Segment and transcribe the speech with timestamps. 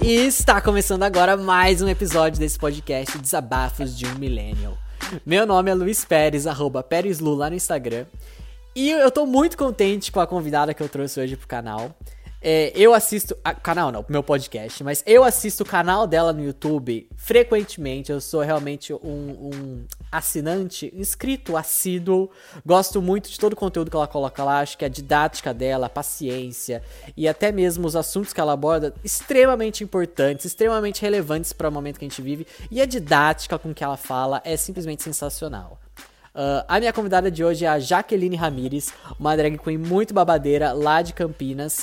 [0.00, 4.78] E está começando agora mais um episódio desse podcast Desabafos de um Millennial.
[5.26, 8.06] Meu nome é Luiz Pérez, arroba PérezLu lá no Instagram.
[8.76, 11.94] E eu tô muito contente com a convidada que eu trouxe hoje pro canal.
[12.40, 13.36] É, eu assisto.
[13.44, 18.12] A, canal não, meu podcast, mas eu assisto o canal dela no YouTube frequentemente.
[18.12, 22.30] Eu sou realmente um, um, assinante, inscrito, assíduo.
[22.64, 24.60] Gosto muito de todo o conteúdo que ela coloca lá.
[24.60, 26.82] Acho que a didática dela, a paciência
[27.16, 31.98] e até mesmo os assuntos que ela aborda, extremamente importantes, extremamente relevantes para o momento
[31.98, 32.46] que a gente vive.
[32.70, 35.78] E a didática com que ela fala é simplesmente sensacional.
[36.34, 40.72] Uh, a minha convidada de hoje é a Jaqueline Ramires, uma drag queen muito babadeira
[40.72, 41.78] lá de Campinas.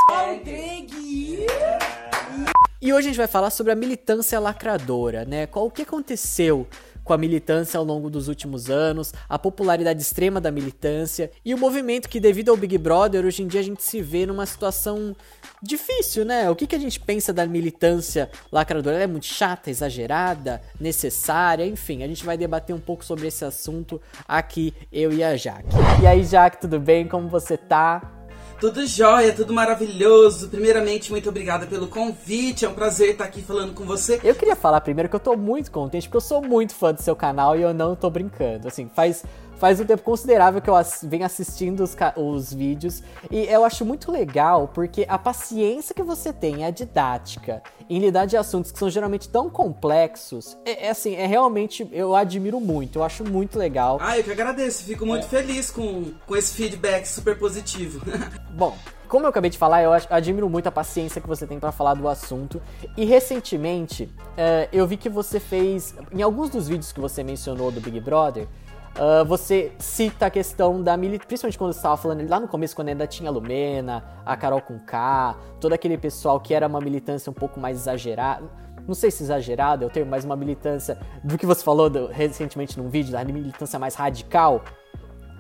[2.82, 5.48] E hoje a gente vai falar sobre a militância lacradora, né?
[5.48, 6.68] Qual o que aconteceu
[7.06, 11.58] com a militância ao longo dos últimos anos, a popularidade extrema da militância e o
[11.58, 15.16] movimento que, devido ao Big Brother, hoje em dia a gente se vê numa situação
[15.62, 16.50] difícil, né?
[16.50, 18.96] O que, que a gente pensa da militância lacradora?
[18.96, 21.66] Ela é muito chata, exagerada, necessária?
[21.66, 25.76] Enfim, a gente vai debater um pouco sobre esse assunto aqui, eu e a Jaque.
[26.02, 27.08] E aí, Jaque, tudo bem?
[27.08, 28.15] Como você tá?
[28.60, 30.48] Tudo jóia, tudo maravilhoso.
[30.48, 32.64] Primeiramente, muito obrigada pelo convite.
[32.64, 34.20] É um prazer estar aqui falando com você.
[34.24, 37.02] Eu queria falar primeiro que eu tô muito contente, porque eu sou muito fã do
[37.02, 38.68] seu canal e eu não tô brincando.
[38.68, 39.26] Assim, faz
[39.58, 44.12] faz um tempo considerável que eu venho assistindo os, os vídeos e eu acho muito
[44.12, 48.90] legal porque a paciência que você tem, a didática em lidar de assuntos que são
[48.90, 53.98] geralmente tão complexos, é, é, assim, é realmente, eu admiro muito, eu acho muito legal.
[54.02, 55.30] Ah, eu que agradeço, fico muito é.
[55.30, 58.02] feliz com, com esse feedback super positivo.
[58.52, 58.76] Bom,
[59.08, 61.94] como eu acabei de falar, eu admiro muito a paciência que você tem para falar
[61.94, 62.62] do assunto.
[62.98, 67.72] E recentemente, uh, eu vi que você fez, em alguns dos vídeos que você mencionou
[67.72, 68.48] do Big Brother,
[68.96, 72.74] Uh, você cita a questão da militância, principalmente quando você estava falando lá no começo,
[72.74, 76.80] quando ainda tinha a Lumena, a Carol com K, todo aquele pessoal que era uma
[76.80, 78.50] militância um pouco mais exagerada.
[78.88, 82.08] Não sei se exagerada é o termo, mas uma militância do que você falou do,
[82.08, 84.64] recentemente num vídeo, da militância mais radical.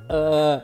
[0.10, 0.62] Uh,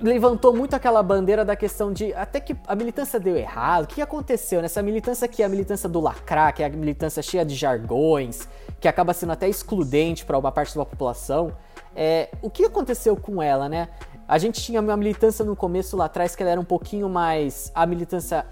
[0.00, 3.84] levantou muito aquela bandeira da questão de até que a militância deu errado.
[3.84, 7.22] O que aconteceu nessa militância que é a militância do lacrar, que é a militância
[7.22, 8.48] cheia de jargões,
[8.80, 11.52] que acaba sendo até excludente para uma parte da população.
[11.96, 13.88] É, o que aconteceu com ela, né?
[14.26, 17.72] A gente tinha uma militância no começo lá atrás que ela era um pouquinho mais
[17.74, 18.44] a militância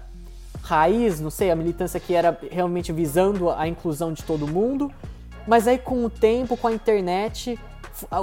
[0.61, 4.91] raiz, não sei, a militância que era realmente visando a inclusão de todo mundo.
[5.47, 7.57] Mas aí com o tempo, com a internet,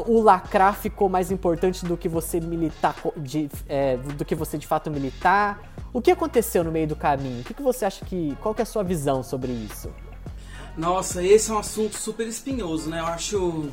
[0.07, 4.67] o lacrar ficou mais importante do que você militar, de, é, do que você de
[4.67, 5.73] fato militar.
[5.93, 7.41] O que aconteceu no meio do caminho?
[7.41, 8.37] O que, que você acha que.
[8.41, 9.91] Qual que é a sua visão sobre isso?
[10.77, 12.99] Nossa, esse é um assunto super espinhoso, né?
[12.99, 13.71] Eu acho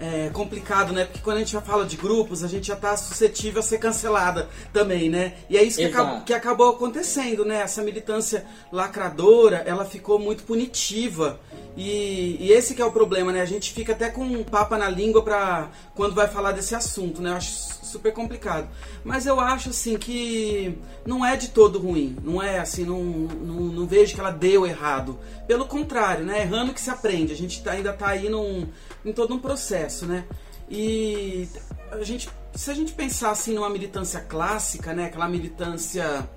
[0.00, 1.04] é, complicado, né?
[1.04, 3.78] Porque quando a gente já fala de grupos, a gente já tá suscetível a ser
[3.78, 5.34] cancelada também, né?
[5.48, 7.60] E é isso que, acabou, que acabou acontecendo, né?
[7.60, 11.38] Essa militância lacradora, ela ficou muito punitiva.
[11.76, 13.42] E, e, esse que é o problema, né?
[13.42, 17.20] A gente fica até com um papa na língua pra quando vai falar desse assunto,
[17.20, 17.30] né?
[17.30, 18.68] Eu acho super complicado.
[19.04, 22.16] Mas eu acho assim que não é de todo ruim.
[22.22, 25.18] Não é assim, não, não, não vejo que ela deu errado.
[25.46, 26.42] Pelo contrário, né?
[26.42, 27.32] Errando que se aprende.
[27.32, 28.66] A gente tá, ainda tá aí num,
[29.04, 30.24] em todo um processo, né?
[30.68, 31.48] E
[31.90, 35.06] a gente, se a gente pensar assim numa militância clássica, né?
[35.06, 36.28] Aquela militância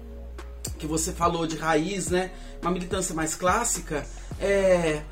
[0.80, 2.32] que você falou de raiz, né?
[2.62, 4.06] Uma militância mais clássica,
[4.40, 5.04] é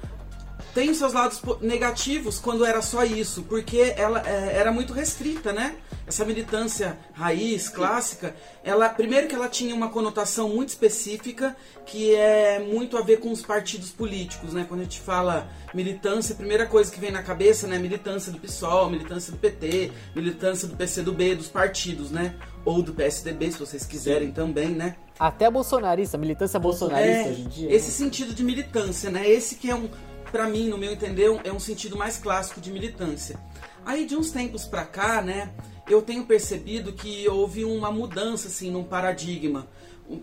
[0.74, 5.52] tem os seus lados negativos quando era só isso, porque ela é, era muito restrita,
[5.52, 5.76] né?
[6.08, 11.56] Essa militância raiz, clássica, ela primeiro que ela tinha uma conotação muito específica,
[11.86, 14.66] que é muito a ver com os partidos políticos, né?
[14.68, 17.78] Quando a gente fala militância, a primeira coisa que vem na cabeça, né?
[17.78, 22.36] Militância do PSOL, militância do PT, militância do PCdoB, dos partidos, né?
[22.64, 24.96] Ou do PSDB, se vocês quiserem também, né?
[25.20, 27.74] Até bolsonarista, militância bolsonarista é, hoje em dia.
[27.74, 27.94] Esse né?
[27.94, 29.30] sentido de militância, né?
[29.30, 29.90] Esse que é um
[30.32, 33.40] para mim, no meu entender, é um sentido mais clássico de militância.
[33.86, 35.52] Aí de uns tempos para cá, né,
[35.90, 39.68] eu tenho percebido que houve uma mudança assim num paradigma.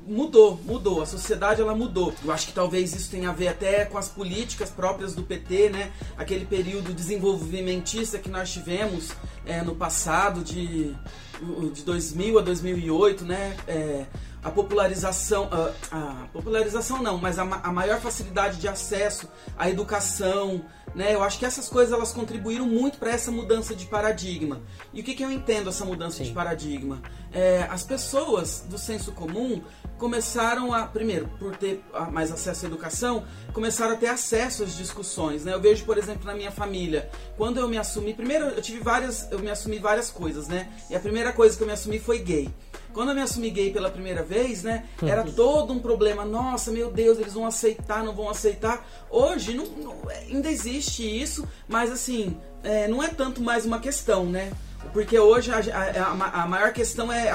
[0.06, 1.00] Mudou, mudou.
[1.00, 2.12] A sociedade ela mudou.
[2.22, 5.70] Eu acho que talvez isso tenha a ver até com as políticas próprias do PT,
[5.70, 5.92] né?
[6.16, 9.12] Aquele período desenvolvimentista que nós tivemos
[9.46, 10.94] é, no passado, de,
[11.72, 13.56] de 2000 a 2008, né?
[13.66, 14.04] É,
[14.42, 20.64] a popularização, a, a popularização não, mas a, a, maior facilidade de acesso à educação,
[20.94, 21.14] né?
[21.14, 24.62] Eu acho que essas coisas elas contribuíram muito para essa mudança de paradigma.
[24.92, 26.24] E o que, que eu entendo essa mudança Sim.
[26.24, 27.02] de paradigma?
[27.32, 29.62] É, as pessoas do senso comum
[29.98, 35.44] começaram a, primeiro, por ter mais acesso à educação, começaram a ter acesso às discussões,
[35.44, 35.52] né?
[35.52, 39.30] Eu vejo, por exemplo, na minha família, quando eu me assumi, primeiro eu tive várias,
[39.30, 40.72] eu me assumi várias coisas, né?
[40.88, 42.48] E a primeira coisa que eu me assumi foi gay.
[42.98, 46.24] Quando eu me assumi gay pela primeira vez, né, era todo um problema.
[46.24, 48.84] Nossa, meu Deus, eles vão aceitar, não vão aceitar.
[49.08, 54.26] Hoje não, não ainda existe isso, mas assim, é, não é tanto mais uma questão,
[54.26, 54.50] né?
[54.92, 57.32] Porque hoje a, a, a maior questão é,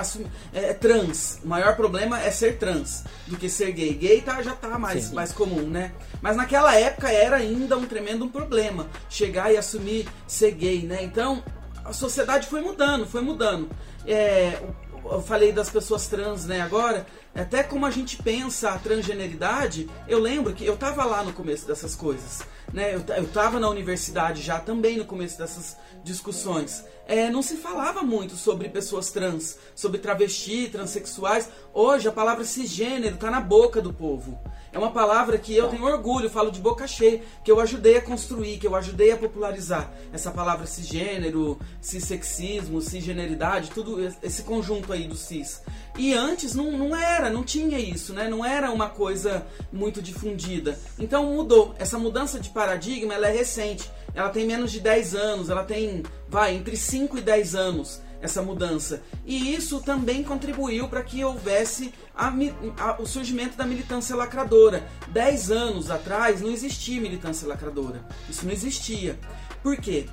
[0.51, 1.39] é, trans.
[1.42, 3.94] O maior problema é ser trans do que ser gay.
[3.94, 5.94] Gay tá, já tá mais, mais comum, né?
[6.21, 11.01] Mas naquela época era ainda um tremendo problema chegar e assumir ser gay, né?
[11.06, 11.42] Então
[11.86, 13.69] a sociedade foi mudando, foi mudando.
[14.06, 14.60] É,
[15.05, 20.19] eu falei das pessoas trans, né, agora, até como a gente pensa a transgeneridade, eu
[20.19, 22.41] lembro que eu tava lá no começo dessas coisas,
[22.71, 26.83] né, eu, eu tava na universidade já também no começo dessas discussões.
[27.05, 31.50] É, não se falava muito sobre pessoas trans, sobre travesti, transexuais.
[31.73, 34.39] Hoje a palavra cisgênero tá na boca do povo.
[34.74, 38.02] É uma palavra que eu tenho orgulho, falo de boca cheia, que eu ajudei a
[38.02, 39.94] construir, que eu ajudei a popularizar.
[40.12, 45.62] Essa palavra cisgênero, cissexismo, cisgeneridade, tudo esse conjunto aí do cis.
[45.96, 48.28] E antes não, não era, não tinha isso, né?
[48.28, 50.80] Não era uma coisa muito difundida.
[50.98, 51.75] Então mudou.
[51.78, 53.92] Essa mudança de paradigma, ela é recente.
[54.16, 58.42] Ela tem menos de 10 anos, ela tem, vai, entre 5 e 10 anos essa
[58.42, 59.04] mudança.
[59.25, 62.34] E isso também contribuiu para que houvesse a,
[62.78, 64.88] a, o surgimento da militância lacradora.
[65.10, 68.02] Dez anos atrás não existia militância lacradora.
[68.30, 69.20] Isso não existia.
[69.62, 70.08] Por quê?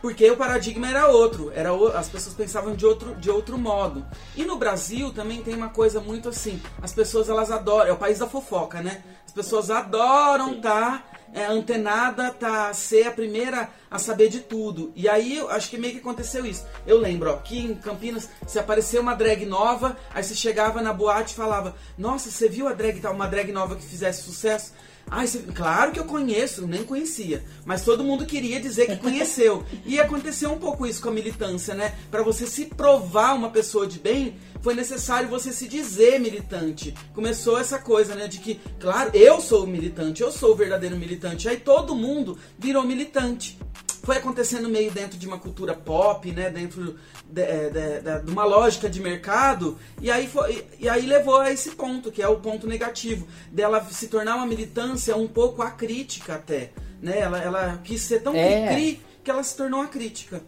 [0.00, 4.04] Porque o paradigma era outro, era as pessoas pensavam de outro, de outro modo.
[4.34, 7.96] E no Brasil também tem uma coisa muito assim, as pessoas elas adoram, é o
[7.96, 9.04] país da fofoca, né?
[9.24, 14.92] As pessoas adoram estar tá é, antenada tá ser a primeira a saber de tudo.
[14.94, 16.64] E aí acho que meio que aconteceu isso.
[16.86, 20.92] Eu lembro, ó, aqui em Campinas, se apareceu uma drag nova, aí você chegava na
[20.92, 24.72] boate e falava: Nossa, você viu a drag tal, uma drag nova que fizesse sucesso?
[25.10, 25.40] Ah, você...
[25.40, 29.64] claro que eu conheço, nem conhecia, mas todo mundo queria dizer que conheceu.
[29.84, 31.94] e aconteceu um pouco isso com a militância, né?
[32.10, 36.94] Para você se provar uma pessoa de bem, foi necessário você se dizer militante.
[37.14, 41.48] Começou essa coisa, né, de que, claro, eu sou militante, eu sou o verdadeiro militante.
[41.48, 43.58] Aí todo mundo virou militante.
[44.02, 48.44] Foi acontecendo meio dentro de uma cultura pop, né, dentro de, de, de, de uma
[48.44, 52.40] lógica de mercado, e aí, foi, e aí levou a esse ponto, que é o
[52.40, 56.72] ponto negativo, dela se tornar uma militância um pouco acrítica até.
[57.00, 57.18] Né?
[57.20, 58.72] Ela, ela quis ser tão é.
[58.72, 60.42] cri que ela se tornou acrítica.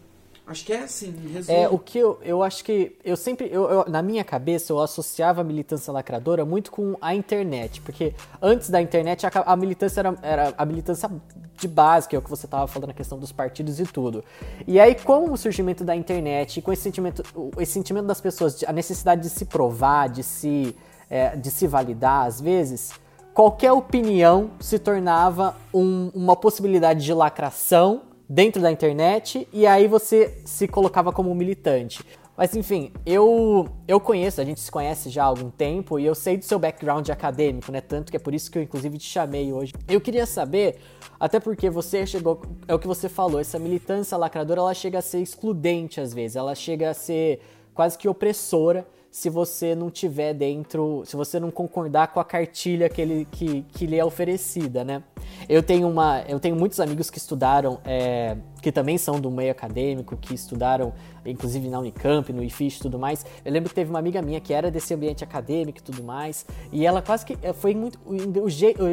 [0.47, 1.57] Acho que é assim, resumo.
[1.57, 2.95] É, o que eu, eu acho que.
[3.03, 3.49] Eu sempre.
[3.51, 7.81] Eu, eu, na minha cabeça, eu associava a militância lacradora muito com a internet.
[7.81, 11.09] Porque antes da internet, a, a militância era, era a militância
[11.57, 14.23] de base, que é o que você estava falando, a questão dos partidos e tudo.
[14.67, 17.23] E aí, com o surgimento da internet, com esse sentimento,
[17.57, 20.75] esse sentimento das pessoas, a necessidade de se provar, de se,
[21.09, 22.91] é, de se validar, às vezes,
[23.33, 30.41] qualquer opinião se tornava um, uma possibilidade de lacração dentro da internet e aí você
[30.45, 32.03] se colocava como militante.
[32.37, 36.13] Mas enfim, eu eu conheço, a gente se conhece já há algum tempo e eu
[36.13, 37.79] sei do seu background acadêmico, né?
[37.79, 39.73] Tanto que é por isso que eu inclusive te chamei hoje.
[39.87, 40.77] Eu queria saber,
[41.17, 45.01] até porque você chegou, é o que você falou, essa militância lacradora, ela chega a
[45.01, 47.39] ser excludente às vezes, ela chega a ser
[47.73, 52.89] quase que opressora se você não tiver dentro, se você não concordar com a cartilha
[52.89, 55.01] que, ele, que, que lhe é oferecida, né?
[55.47, 59.53] Eu tenho, uma, eu tenho muitos amigos que estudaram, é, que também são do meio
[59.53, 60.93] acadêmico, que estudaram,
[61.25, 63.25] inclusive na Unicamp, no IFIS e tudo mais.
[63.45, 66.45] Eu lembro que teve uma amiga minha que era desse ambiente acadêmico e tudo mais,
[66.69, 68.83] e ela quase que foi muito, o jeito,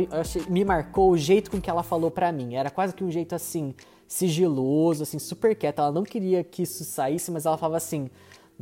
[0.49, 2.55] me marcou o jeito com que ela falou para mim.
[2.55, 3.75] Era quase que um jeito assim
[4.07, 5.81] sigiloso, assim super quieto.
[5.81, 8.09] Ela não queria que isso saísse, mas ela falava assim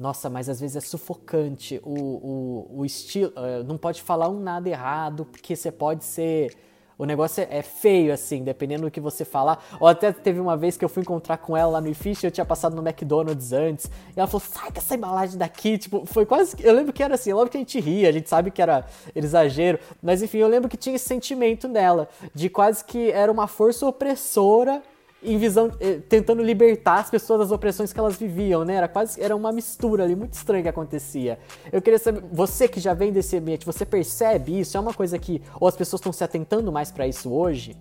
[0.00, 3.30] nossa, mas às vezes é sufocante o, o, o estilo.
[3.36, 6.56] Uh, não pode falar um nada errado, porque você pode ser.
[6.96, 9.62] O negócio é, é, feio, assim, dependendo do que você falar.
[9.78, 12.30] Ou até teve uma vez que eu fui encontrar com ela lá no Fish, eu
[12.30, 16.26] tinha passado no McDonald's antes, e ela falou, sai com essa embalagem daqui, tipo, foi
[16.26, 18.60] quase, eu lembro que era assim, logo que a gente ria, a gente sabe que
[18.60, 23.32] era exagero, mas enfim, eu lembro que tinha esse sentimento nela, de quase que era
[23.32, 24.82] uma força opressora
[25.22, 28.74] em visão, eh, tentando libertar as pessoas das opressões que elas viviam, né?
[28.74, 31.38] Era quase, era uma mistura ali, muito estranha que acontecia.
[31.70, 34.76] Eu queria saber, você que já vem desse ambiente, você percebe isso?
[34.76, 37.76] É uma coisa que, ou as pessoas estão se atentando mais para isso hoje?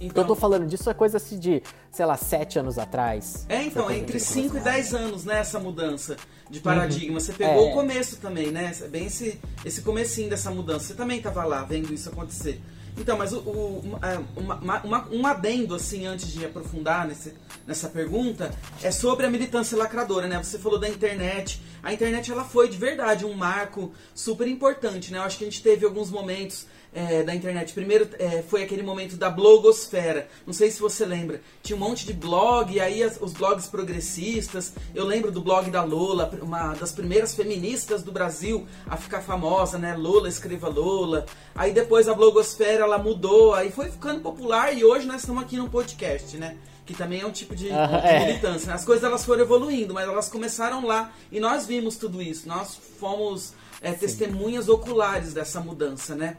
[0.00, 3.44] Então, eu tô falando disso é coisa assim de, sei lá, sete anos atrás.
[3.48, 6.16] É, então, entre 5 e 10 anos, né, essa mudança
[6.48, 7.14] de paradigma.
[7.14, 7.20] Uhum.
[7.20, 7.70] Você pegou é.
[7.70, 8.72] o começo também, né?
[8.88, 10.86] Bem esse, esse comecinho dessa mudança.
[10.86, 12.60] Você também tava lá vendo isso acontecer.
[12.96, 17.34] Então, mas o, o é, uma, uma, um adendo, assim, antes de aprofundar nesse,
[17.66, 20.42] nessa pergunta, é sobre a militância lacradora, né?
[20.42, 21.60] Você falou da internet.
[21.82, 25.18] A internet, ela foi, de verdade, um marco super importante, né?
[25.18, 27.72] Eu acho que a gente teve alguns momentos é, da internet.
[27.72, 30.28] Primeiro é, foi aquele momento da blogosfera.
[30.46, 31.40] Não sei se você lembra.
[31.62, 34.72] Tinha um monte de blog, e aí as, os blogs progressistas.
[34.94, 39.78] Eu lembro do blog da Lola, uma das primeiras feministas do Brasil a ficar famosa,
[39.78, 39.94] né?
[39.96, 41.26] Lola escreva Lola.
[41.54, 45.56] Aí depois a blogosfera ela mudou, aí foi ficando popular e hoje nós estamos aqui
[45.56, 46.56] no podcast, né?
[46.86, 48.72] que também é um tipo de, uh -huh, de militância.
[48.72, 48.74] É.
[48.74, 52.48] As coisas elas foram evoluindo, mas elas começaram lá e nós vimos tudo isso.
[52.48, 56.36] Nós fomos é, testemunhas oculares dessa mudança, né?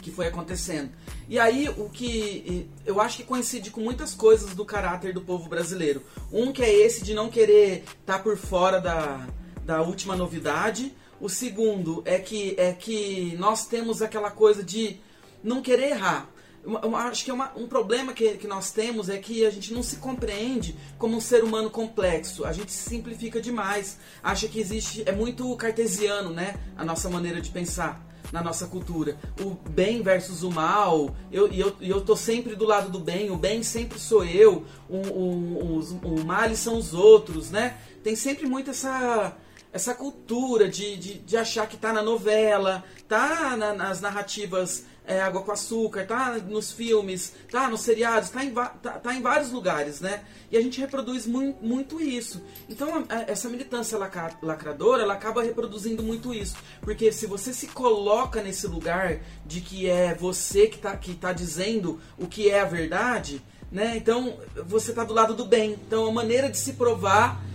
[0.00, 0.90] Que foi acontecendo.
[1.28, 5.48] E aí, o que eu acho que coincide com muitas coisas do caráter do povo
[5.48, 6.02] brasileiro.
[6.32, 9.26] Um que é esse de não querer estar tá por fora da,
[9.64, 10.94] da última novidade.
[11.20, 14.98] O segundo é que, é que nós temos aquela coisa de
[15.42, 16.28] não querer errar.
[16.64, 19.74] Eu, acho que é uma, um problema que, que nós temos é que a gente
[19.74, 22.44] não se compreende como um ser humano complexo.
[22.44, 23.98] A gente simplifica demais.
[24.22, 25.02] Acha que existe.
[25.04, 26.54] É muito cartesiano, né?
[26.76, 29.16] A nossa maneira de pensar na nossa cultura.
[29.40, 33.30] O bem versus o mal, eu, e eu, eu tô sempre do lado do bem,
[33.30, 37.76] o bem sempre sou eu, o, o, o, o mal são os outros, né?
[38.02, 39.36] Tem sempre muito essa
[39.72, 45.20] essa cultura de, de, de achar que tá na novela, tá na, nas narrativas é,
[45.20, 49.50] Água com Açúcar, tá nos filmes, tá nos seriados, tá em, tá, tá em vários
[49.50, 50.22] lugares, né?
[50.50, 52.40] E a gente reproduz muito, muito isso.
[52.68, 56.54] Então, a, a, essa militância lacra, lacradora, ela acaba reproduzindo muito isso.
[56.80, 61.32] Porque se você se coloca nesse lugar de que é você que tá, que tá
[61.32, 63.94] dizendo o que é a verdade, né?
[63.96, 65.72] Então, você tá do lado do bem.
[65.86, 67.51] Então, a maneira de se provar é,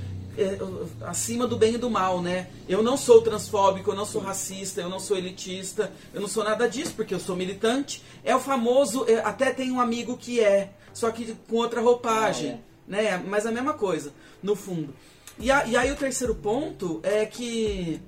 [1.02, 2.48] acima do bem e do mal, né?
[2.70, 6.44] Eu não sou transfóbico, eu não sou racista, eu não sou elitista, eu não sou
[6.44, 8.04] nada disso porque eu sou militante.
[8.24, 12.52] É o famoso, é, até tem um amigo que é, só que com outra roupagem,
[12.52, 13.18] ah, é.
[13.18, 13.24] né?
[13.28, 14.94] Mas a mesma coisa, no fundo.
[15.40, 18.02] E, a, e aí o terceiro ponto é que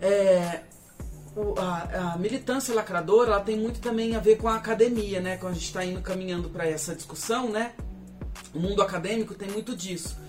[0.00, 0.62] é,
[1.36, 5.36] o, a, a, militância lacradora ela tem muito também a ver com a academia, né?
[5.36, 7.72] Quando a gente está indo caminhando para essa discussão, né?
[8.54, 10.23] O mundo acadêmico tem muito disso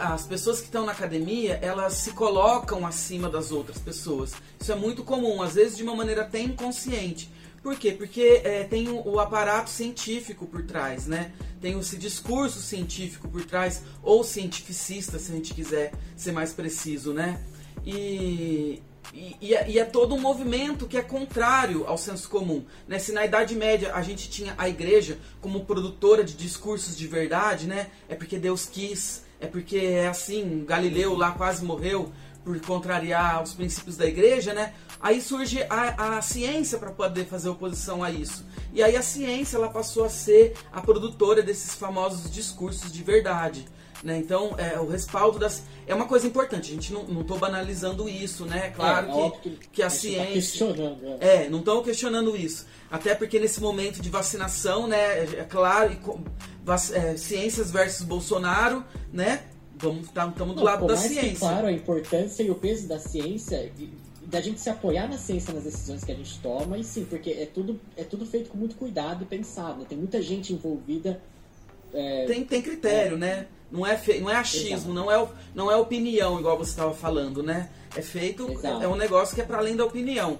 [0.00, 4.32] as pessoas que estão na academia, elas se colocam acima das outras pessoas.
[4.60, 7.30] Isso é muito comum, às vezes de uma maneira até inconsciente.
[7.62, 7.92] Por quê?
[7.92, 11.32] Porque é, tem o, o, aparato científico por trás, né?
[11.60, 17.12] Tem esse discurso científico por trás, ou cientificista, se a gente quiser ser mais preciso,
[17.12, 17.40] né?
[17.86, 18.82] E,
[19.14, 22.64] e, e, é, e, é, todo um movimento que é contrário ao senso comum.
[22.88, 22.98] Né?
[22.98, 27.66] Se na Idade Média a gente tinha a igreja como produtora de discursos de verdade,
[27.66, 27.90] né?
[28.08, 32.12] é porque Deus quis, é porque é assim, Galileu lá quase morreu
[32.44, 34.72] por contrariar os princípios da igreja, né?
[35.00, 38.46] Aí surge a, a ciência para poder fazer oposição a isso.
[38.72, 43.66] E aí a ciência ela passou a ser a produtora desses famosos discursos de verdade.
[44.02, 44.18] Né?
[44.18, 45.62] Então, é, o respaldo das.
[45.86, 48.70] É uma coisa importante, a gente não estou banalizando isso, né?
[48.70, 50.74] Claro é, que, que, que, a, tá ciência.
[50.74, 50.82] Tá
[51.20, 51.44] é.
[51.44, 52.66] é, não estão questionando isso.
[52.90, 54.96] Até porque nesse momento de vacinação, né?
[54.96, 59.44] É, é claro, e, é, ciências versus Bolsonaro, né?
[59.76, 61.38] Vamos estamos tá, do lado da ciência.
[61.38, 63.72] claro, a importância e o peso da ciência,
[64.26, 67.30] da gente se apoiar na ciência nas decisões que a gente toma, e sim, porque
[67.30, 69.80] é tudo, é tudo feito com muito cuidado e pensado.
[69.80, 69.86] Né?
[69.88, 71.20] Tem muita gente envolvida.
[71.92, 73.46] É, tem, tem critério, né?
[73.72, 74.20] Não é, fe...
[74.20, 77.70] não é achismo, não é, não é opinião, igual você estava falando, né?
[77.96, 78.84] É feito, Exato.
[78.84, 80.38] é um negócio que é para além da opinião.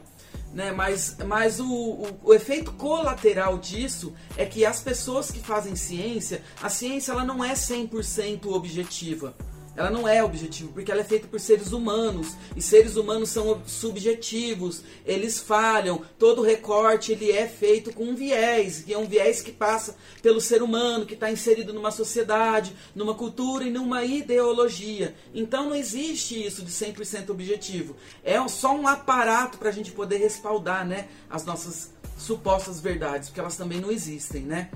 [0.52, 0.70] Né?
[0.70, 6.42] Mas, mas o, o, o, efeito colateral disso é que as pessoas que fazem ciência,
[6.62, 9.34] a ciência ela não é 100% objetiva.
[9.74, 12.36] Ela não é objetiva, porque ela é feita por seres humanos.
[12.54, 16.02] E seres humanos são subjetivos, eles falham.
[16.18, 20.40] Todo recorte ele é feito com um viés, que é um viés que passa pelo
[20.40, 25.14] ser humano, que está inserido numa sociedade, numa cultura e numa ideologia.
[25.34, 27.96] Então não existe isso de 100% objetivo.
[28.22, 33.40] É só um aparato para a gente poder respaldar né, as nossas supostas verdades, porque
[33.40, 34.70] elas também não existem, né?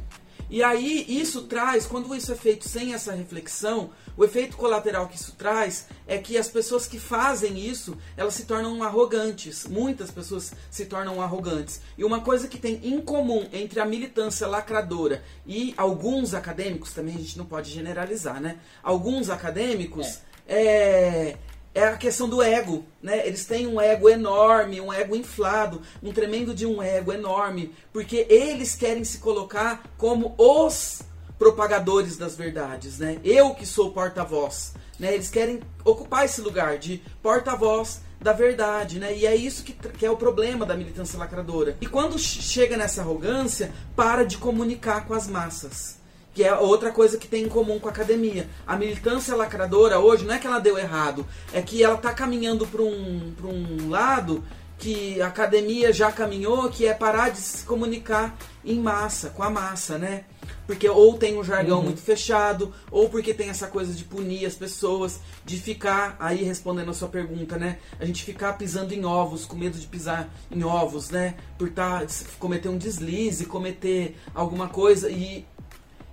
[0.49, 5.17] E aí isso traz, quando isso é feito sem essa reflexão, o efeito colateral que
[5.17, 9.67] isso traz é que as pessoas que fazem isso, elas se tornam arrogantes.
[9.67, 11.81] Muitas pessoas se tornam arrogantes.
[11.99, 17.15] E uma coisa que tem em comum entre a militância lacradora e alguns acadêmicos, também
[17.15, 18.59] a gente não pode generalizar, né?
[18.83, 21.39] Alguns acadêmicos é, é
[21.77, 23.27] é a questão do ego, né?
[23.27, 28.27] Eles têm um ego enorme, um ego inflado, um tremendo de um ego enorme, porque
[28.31, 31.03] eles querem se colocar como os
[31.39, 33.19] propagadores das verdades, né?
[33.23, 35.15] Eu que sou porta-voz, né?
[35.15, 39.17] Eles querem ocupar esse lugar de porta-voz da verdade, né?
[39.17, 41.77] E é isso que, que, é o problema da militância lacradora.
[41.81, 45.97] E quando chega nessa arrogância, para de comunicar com as massas.
[46.35, 48.47] Que é outra coisa que tem em comum com a academia.
[48.67, 52.67] A militância lacradora hoje não é que ela deu errado, é que ela está caminhando
[52.67, 54.45] para um, um lado
[54.79, 59.49] que a academia já caminhou, que é parar de se comunicar em massa, com a
[59.49, 60.25] massa, né?
[60.67, 61.85] Porque ou tem um jargão uhum.
[61.85, 66.91] muito fechado, ou porque tem essa coisa de punir as pessoas, de ficar, aí respondendo
[66.91, 67.79] a sua pergunta, né?
[68.01, 71.37] A gente ficar pisando em ovos, com medo de pisar em ovos, né?
[71.59, 72.05] Por tá,
[72.39, 75.11] cometer um deslize, cometer alguma coisa.
[75.11, 75.47] E,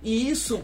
[0.02, 0.62] e isso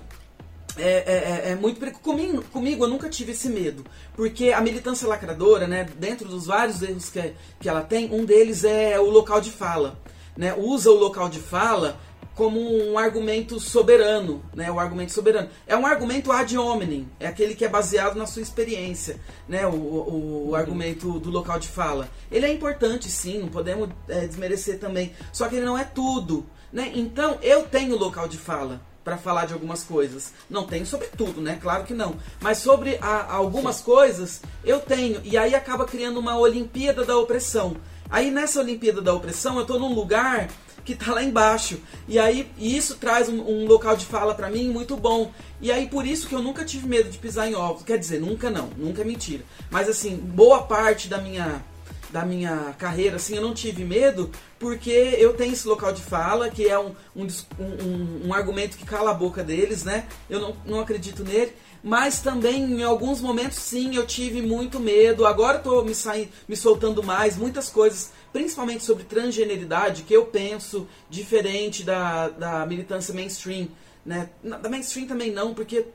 [0.79, 3.85] é, é, é, é, muito comigo, comigo eu nunca tive esse medo
[4.15, 8.63] porque a militância lacradora né dentro dos vários erros que, que ela tem um deles
[8.63, 9.99] é o local de fala
[10.37, 11.99] né usa o local de fala
[12.41, 14.73] como um argumento soberano, né?
[14.73, 18.41] O argumento soberano é um argumento ad hominem, é aquele que é baseado na sua
[18.41, 19.67] experiência, né?
[19.67, 22.09] O, o, o argumento do local de fala.
[22.33, 25.13] Ele é importante, sim, não podemos é, desmerecer também.
[25.31, 26.91] Só que ele não é tudo, né?
[26.95, 30.33] Então eu tenho local de fala para falar de algumas coisas.
[30.49, 31.59] Não tenho sobre tudo, né?
[31.61, 32.15] Claro que não.
[32.41, 33.85] Mas sobre a, algumas Sim.
[33.85, 35.21] coisas eu tenho.
[35.25, 37.77] E aí acaba criando uma Olimpíada da Opressão.
[38.09, 40.49] Aí nessa Olimpíada da Opressão eu tô num lugar
[40.85, 41.79] que tá lá embaixo.
[42.09, 45.33] E aí e isso traz um, um local de fala para mim muito bom.
[45.61, 47.83] E aí por isso que eu nunca tive medo de pisar em ovos.
[47.83, 49.45] Quer dizer, nunca não, nunca é mentira.
[49.71, 51.65] Mas assim, boa parte da minha
[52.13, 56.51] da minha carreira, assim, eu não tive medo, porque eu tenho esse local de fala,
[56.51, 57.27] que é um, um,
[57.59, 60.07] um, um argumento que cala a boca deles, né?
[60.29, 61.53] Eu não, não acredito nele.
[61.83, 65.25] Mas também, em alguns momentos, sim, eu tive muito medo.
[65.25, 70.87] Agora tô me, saindo, me soltando mais, muitas coisas, principalmente sobre transgeneridade, que eu penso
[71.09, 73.69] diferente da, da militância mainstream.
[74.05, 74.29] Né?
[74.43, 75.87] Da mainstream também não, porque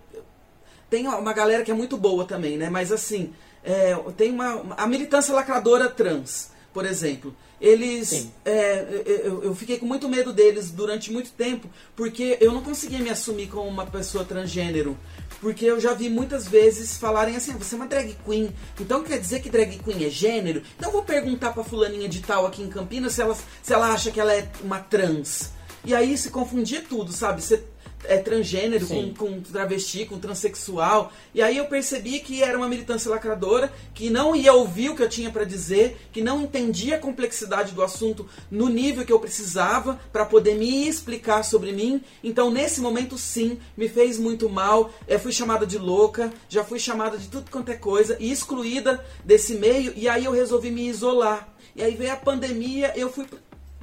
[0.90, 2.70] tem uma galera que é muito boa também, né?
[2.70, 3.34] Mas assim,
[3.66, 4.76] é, tem uma.
[4.78, 7.36] A militância lacradora trans, por exemplo.
[7.60, 8.28] Eles.
[8.44, 13.00] É, eu, eu, fiquei com muito medo deles durante muito tempo, porque eu não conseguia
[13.00, 14.96] me assumir como uma pessoa transgênero.
[15.42, 19.04] Porque eu já vi muitas vezes falarem assim: ah, você é uma drag queen, então
[19.04, 20.62] quer dizer que drag queen é gênero?
[20.78, 23.92] Então eu vou perguntar pra fulaninha de tal aqui em Campinas se ela, se ela
[23.92, 25.52] acha que ela é uma trans.
[25.84, 27.42] E aí se confundia tudo, sabe?
[27.42, 27.64] Você
[28.08, 31.12] é, transgênero, com, com, travesti, com transexual.
[31.34, 35.04] E aí eu percebi que era uma militância lacradora, que não ia ouvir o que
[35.04, 39.20] eu tinha para dizer, que não entendia a complexidade do assunto no nível que eu
[39.20, 42.02] precisava para poder me explicar sobre mim.
[42.24, 44.92] Então, nesse momento, sim, me fez muito mal.
[45.08, 49.04] Eu fui chamada de louca, já fui chamada de tudo quanto é coisa e excluída
[49.24, 49.94] desse meio.
[49.96, 51.56] E aí eu resolvi me isolar.
[51.76, 53.26] E aí veio a pandemia, eu fui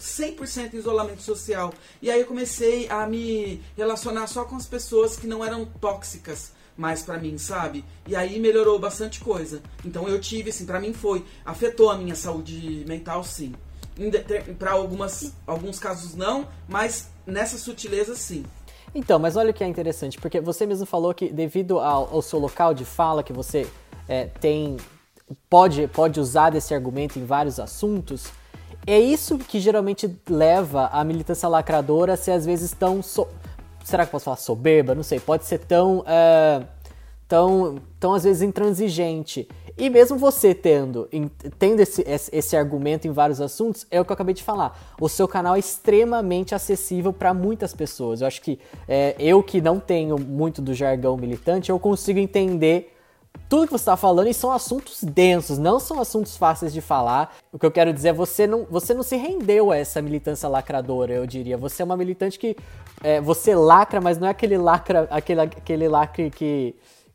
[0.02, 1.72] 100% em isolamento social.
[2.00, 6.52] E aí eu comecei a me relacionar só com as pessoas que não eram tóxicas
[6.76, 7.84] mais para mim, sabe?
[8.06, 9.62] E aí melhorou bastante coisa.
[9.84, 13.54] Então eu tive, assim, para mim foi, afetou a minha saúde mental, sim.
[14.58, 18.44] Para algumas, alguns casos não, mas nessa sutileza, sim.
[18.94, 22.22] Então, mas olha o que é interessante, porque você mesmo falou que devido ao, ao
[22.22, 23.66] seu local de fala que você
[24.08, 24.76] é, tem,
[25.48, 28.26] pode, pode usar desse argumento em vários assuntos,
[28.86, 33.02] é isso que geralmente leva a militância lacradora a ser às vezes tão.
[33.02, 33.26] So...
[33.84, 34.94] Será que posso falar soberba?
[34.94, 35.18] Não sei.
[35.20, 36.00] Pode ser tão.
[36.00, 36.66] Uh,
[37.32, 39.48] tão, tão às vezes intransigente.
[39.78, 41.08] E mesmo você tendo,
[41.58, 44.94] tendo esse, esse argumento em vários assuntos, é o que eu acabei de falar.
[45.00, 48.20] O seu canal é extremamente acessível para muitas pessoas.
[48.20, 52.94] Eu acho que é, eu que não tenho muito do jargão militante, eu consigo entender
[53.48, 57.36] tudo que você está falando e são assuntos densos, não são assuntos fáceis de falar.
[57.52, 60.48] O que eu quero dizer é você não, você não se rendeu a essa militância
[60.48, 61.58] lacradora, eu diria.
[61.58, 62.56] Você é uma militante que
[63.02, 66.74] é, você lacra, mas não é aquele lacra, aquele, aquele lacre que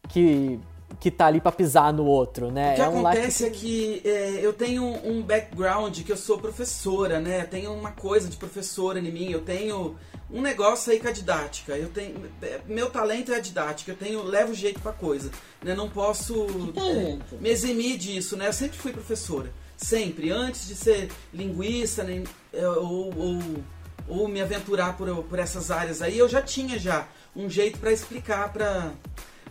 [0.10, 0.60] que
[1.00, 2.72] que tá ali para pisar no outro, né?
[2.72, 3.58] O que é um acontece lacre...
[3.58, 7.42] é que é, eu tenho um background que eu sou professora, né?
[7.42, 9.96] Eu tenho uma coisa de professora em mim, eu tenho
[10.30, 11.78] um negócio aí com a didática.
[11.78, 12.30] Eu tenho
[12.66, 13.92] meu talento é a didática.
[13.92, 15.32] Eu tenho levo jeito para coisa,
[15.64, 15.74] né?
[15.74, 18.48] Não posso é, me eximir disso, né?
[18.48, 23.64] Eu sempre fui professora, sempre antes de ser linguista, nem é, ou, ou,
[24.08, 27.92] ou me aventurar por, por essas áreas aí, eu já tinha já um jeito para
[27.92, 28.94] explicar para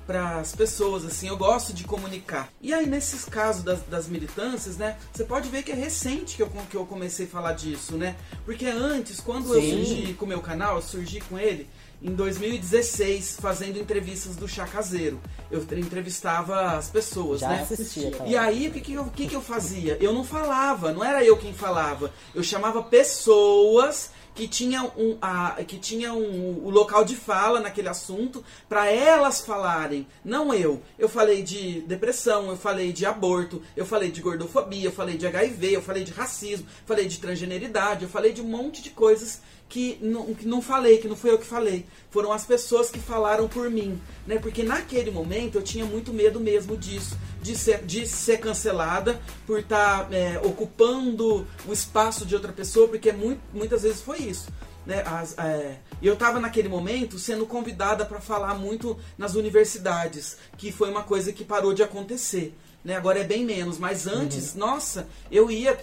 [0.06, 2.48] para as pessoas, assim, eu gosto de comunicar.
[2.62, 6.42] E aí, nesses casos das, das militâncias, né, você pode ver que é recente que
[6.42, 8.14] eu, que eu comecei a falar disso, né?
[8.44, 9.54] Porque antes, quando Sim.
[9.54, 11.68] eu surgi com o meu canal, eu surgi com ele,
[12.02, 15.20] em 2016 fazendo entrevistas do Chá Caseiro.
[15.50, 17.62] Eu entrevistava as pessoas, Já né?
[17.62, 18.26] assistia, tá?
[18.26, 19.96] E aí, o que, que, eu, que, que eu fazia?
[20.00, 22.12] Eu não falava, não era eu quem falava.
[22.34, 27.88] Eu chamava pessoas que tinham um, a, que tinham um, o local de fala naquele
[27.88, 30.82] assunto para elas falarem, não eu.
[30.98, 35.26] Eu falei de depressão, eu falei de aborto, eu falei de gordofobia, eu falei de
[35.26, 39.40] HIV, eu falei de racismo, falei de transgeneridade, eu falei de um monte de coisas
[39.68, 41.86] que não, que não falei, que não fui eu que falei.
[42.10, 44.00] Foram as pessoas que falaram por mim.
[44.26, 44.38] Né?
[44.38, 49.60] Porque naquele momento eu tinha muito medo mesmo disso, de ser, de ser cancelada por
[49.60, 54.48] estar tá, é, ocupando o espaço de outra pessoa, porque muito, muitas vezes foi isso.
[54.86, 55.02] Né?
[55.04, 60.90] As, é, eu estava naquele momento sendo convidada para falar muito nas universidades, que foi
[60.90, 62.56] uma coisa que parou de acontecer.
[62.84, 62.94] Né?
[62.94, 64.60] Agora é bem menos, mas antes, uhum.
[64.60, 65.76] nossa, eu ia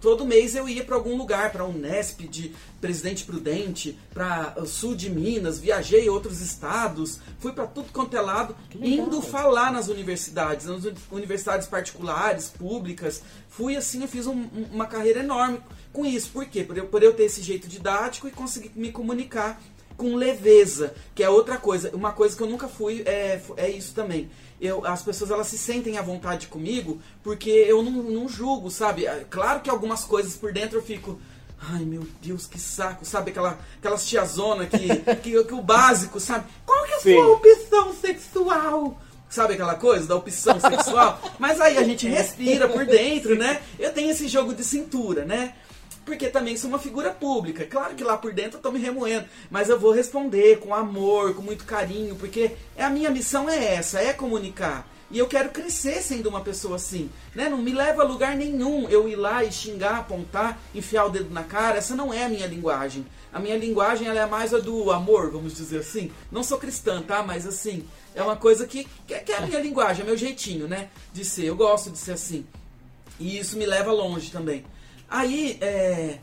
[0.00, 5.10] todo mês eu ia para algum lugar, para Unesp de Presidente Prudente, para sul de
[5.10, 10.84] Minas, viajei outros estados, fui para tudo quanto é lado, indo falar nas universidades, nas
[11.10, 13.22] universidades particulares, públicas.
[13.48, 15.60] Fui assim, eu fiz um, uma carreira enorme
[15.92, 16.30] com isso.
[16.30, 16.62] Por quê?
[16.62, 19.60] Por eu, por eu ter esse jeito didático e conseguir me comunicar
[19.96, 21.90] com leveza, que é outra coisa.
[21.94, 24.30] Uma coisa que eu nunca fui é, é isso também
[24.60, 29.06] eu, as pessoas elas se sentem à vontade comigo porque eu não, não julgo, sabe?
[29.06, 31.20] É, claro que algumas coisas por dentro eu fico.
[31.58, 33.30] Ai meu Deus, que saco, sabe?
[33.30, 34.88] Aquela, aquelas tiazona que,
[35.22, 36.46] que, que o básico, sabe?
[36.64, 37.14] Qual que é a Sim.
[37.14, 39.00] sua opção sexual?
[39.28, 41.20] Sabe aquela coisa da opção sexual?
[41.38, 43.60] Mas aí a gente respira por dentro, né?
[43.78, 45.54] Eu tenho esse jogo de cintura, né?
[46.06, 47.66] Porque também sou uma figura pública.
[47.66, 51.34] Claro que lá por dentro eu tô me remoendo, mas eu vou responder com amor,
[51.34, 54.88] com muito carinho, porque é a minha missão é essa, é comunicar.
[55.10, 57.48] E eu quero crescer sendo uma pessoa assim, né?
[57.48, 61.32] Não me leva a lugar nenhum eu ir lá e xingar, apontar, enfiar o dedo
[61.32, 61.78] na cara.
[61.78, 63.06] Essa não é a minha linguagem.
[63.32, 66.10] A minha linguagem ela é mais a do amor, vamos dizer assim.
[66.30, 67.22] Não sou cristã, tá?
[67.22, 70.88] Mas assim, é uma coisa que, que é a minha linguagem, é meu jeitinho, né?
[71.12, 71.44] De ser.
[71.44, 72.44] Eu gosto de ser assim.
[73.18, 74.64] E isso me leva longe também.
[75.08, 76.18] Aí, é,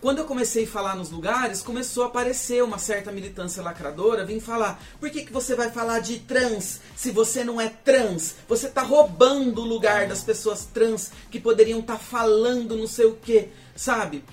[0.00, 4.38] quando eu comecei a falar nos lugares, começou a aparecer uma certa militância lacradora, vim
[4.38, 8.36] falar, por que, que você vai falar de trans se você não é trans?
[8.48, 13.06] Você está roubando o lugar das pessoas trans que poderiam estar tá falando não sei
[13.06, 14.24] o que, sabe?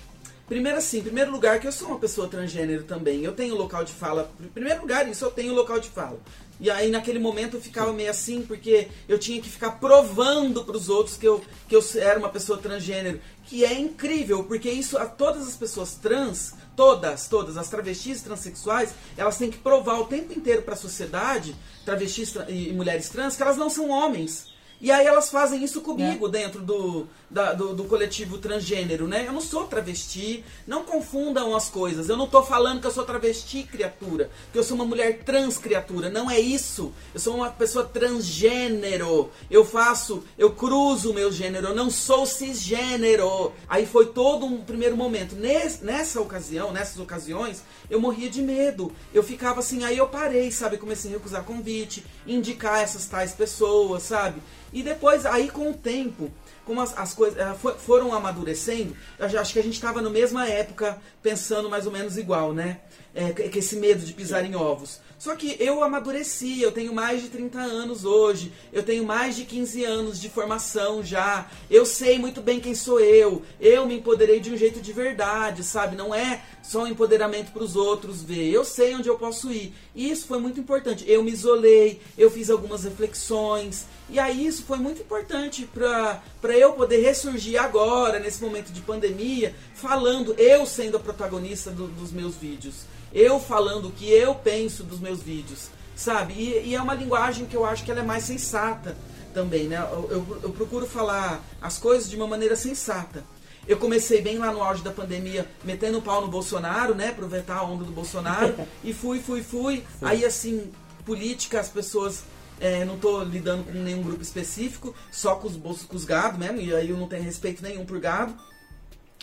[0.47, 3.91] Primeiro assim, primeiro lugar que eu sou uma pessoa transgênero também, eu tenho local de
[3.91, 6.19] fala, primeiro lugar isso, eu tenho local de fala.
[6.59, 10.77] E aí naquele momento eu ficava meio assim, porque eu tinha que ficar provando para
[10.77, 13.19] os outros que eu, que eu era uma pessoa transgênero.
[13.45, 18.93] Que é incrível, porque isso a todas as pessoas trans, todas, todas, as travestis transexuais,
[19.15, 23.43] elas têm que provar o tempo inteiro para a sociedade, travestis e mulheres trans, que
[23.43, 24.54] elas não são homens.
[24.81, 26.29] E aí elas fazem isso comigo é.
[26.29, 29.25] dentro do, da, do, do, coletivo transgênero, né?
[29.25, 32.09] Eu não sou travesti, não confundam as coisas.
[32.09, 35.57] Eu não tô falando que eu sou travesti criatura, que eu sou uma mulher trans
[35.57, 36.09] criatura.
[36.09, 36.91] Não é isso.
[37.13, 39.29] Eu sou uma pessoa transgênero.
[39.49, 43.53] Eu faço, eu cruzo o meu gênero, eu não sou cisgênero.
[43.67, 45.35] Aí foi todo um primeiro momento.
[45.35, 48.91] Nes, nessa ocasião, nessas ocasiões, eu morria de medo.
[49.13, 50.77] Eu ficava assim, aí eu parei, sabe?
[50.77, 54.41] Comecei a recusar convite, indicar essas tais pessoas, sabe?
[54.75, 56.29] E depois, aí com o tempo,
[56.65, 60.49] como as, as coisas uh, foram amadurecendo, eu acho que a gente estava na mesma
[60.49, 62.81] época pensando mais ou menos igual, né?
[63.13, 64.99] É, com esse medo de pisar em ovos.
[65.17, 69.45] Só que eu amadureci, eu tenho mais de 30 anos hoje, eu tenho mais de
[69.45, 74.39] 15 anos de formação já, eu sei muito bem quem sou eu, eu me empoderei
[74.41, 75.95] de um jeito de verdade, sabe?
[75.95, 79.73] Não é só um empoderamento para os outros ver, eu sei onde eu posso ir.
[79.95, 81.05] E isso foi muito importante.
[81.07, 86.73] Eu me isolei, eu fiz algumas reflexões, e aí isso foi muito importante para eu
[86.73, 92.35] poder ressurgir agora, nesse momento de pandemia, falando, eu sendo a protagonista do, dos meus
[92.35, 96.33] vídeos eu falando o que eu penso dos meus vídeos, sabe?
[96.33, 98.97] E, e, é uma linguagem que eu acho que ela é mais sensata
[99.33, 99.77] também, né?
[99.77, 103.23] Eu, eu, eu procuro falar as coisas de uma maneira sensata.
[103.65, 107.09] Eu comecei bem lá no auge da pandemia, metendo o pau no Bolsonaro, né?
[107.09, 108.53] Aproveitar a onda do Bolsonaro.
[108.83, 109.77] e fui, fui, fui.
[109.77, 110.05] Sim.
[110.05, 110.71] Aí, assim,
[111.05, 112.23] política, as pessoas.
[112.57, 116.39] É, não estou lidando com nenhum grupo específico, só com os bolsos com os gado
[116.39, 118.33] mesmo, e aí eu não tenho respeito nenhum por gado.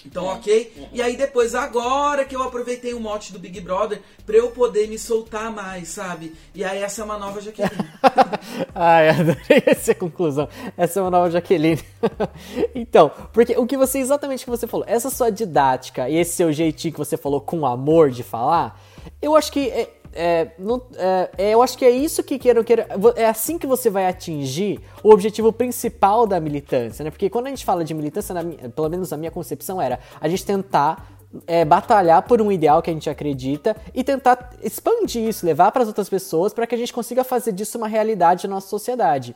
[0.04, 0.34] Então, é.
[0.34, 0.72] ok?
[0.76, 0.88] É.
[0.92, 4.88] E aí depois, agora que eu aproveitei o mote do Big Brother pra eu poder
[4.88, 6.34] me soltar mais, sabe?
[6.54, 7.88] E aí essa é uma nova Jaqueline.
[8.74, 10.48] Ai, adorei essa conclusão.
[10.76, 11.82] Essa é uma nova Jaqueline.
[12.74, 16.36] então, porque o que você, exatamente o que você falou, essa sua didática e esse
[16.36, 18.80] seu jeitinho que você falou com amor de falar,
[19.20, 22.62] eu acho que é, é, não, é, é, eu acho que é isso que queira
[22.62, 22.86] queira.
[23.16, 27.10] É assim que você vai atingir o objetivo principal da militância, né?
[27.10, 30.28] Porque quando a gente fala de militância, na, pelo menos a minha concepção era a
[30.28, 35.46] gente tentar é, batalhar por um ideal que a gente acredita e tentar expandir isso,
[35.46, 38.56] levar para as outras pessoas para que a gente consiga fazer disso uma realidade na
[38.56, 39.34] nossa sociedade.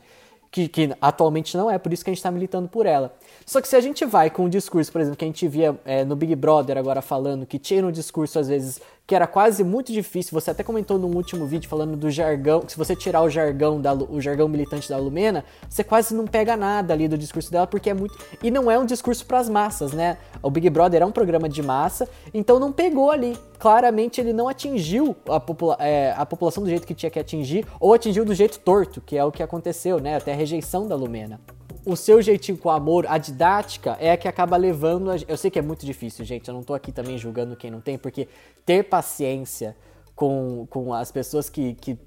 [0.49, 3.13] Que, que, atualmente não é, por isso que a gente está militando por ela.
[3.45, 5.77] Só que se a gente vai com um discurso, por exemplo, que a gente via
[5.83, 9.63] é, no Big Brother agora falando, que tinha no discurso às vezes que era quase
[9.63, 10.37] muito difícil.
[10.39, 13.79] Você até comentou no último vídeo falando do jargão, que se você tirar o jargão
[13.79, 17.65] da, o jargão militante da Lumena, você quase não pega nada ali do discurso dela,
[17.65, 20.17] porque é muito e não é um discurso para as massas, né?
[20.43, 23.37] O Big Brother é um programa de massa, então não pegou ali.
[23.57, 27.65] Claramente ele não atingiu a, popula é, a população do jeito que tinha que atingir,
[27.79, 30.17] ou atingiu do jeito torto, que é o que aconteceu, né?
[30.17, 31.39] Até a rejeição da Lumena
[31.87, 35.09] o seu jeitinho com amor, a didática, é a que acaba levando.
[35.09, 35.15] A...
[35.25, 36.49] Eu sei que é muito difícil, gente.
[36.49, 38.27] Eu não tô aqui também julgando quem não tem, porque
[38.65, 39.73] ter paciência
[40.13, 41.97] com, com as pessoas que, que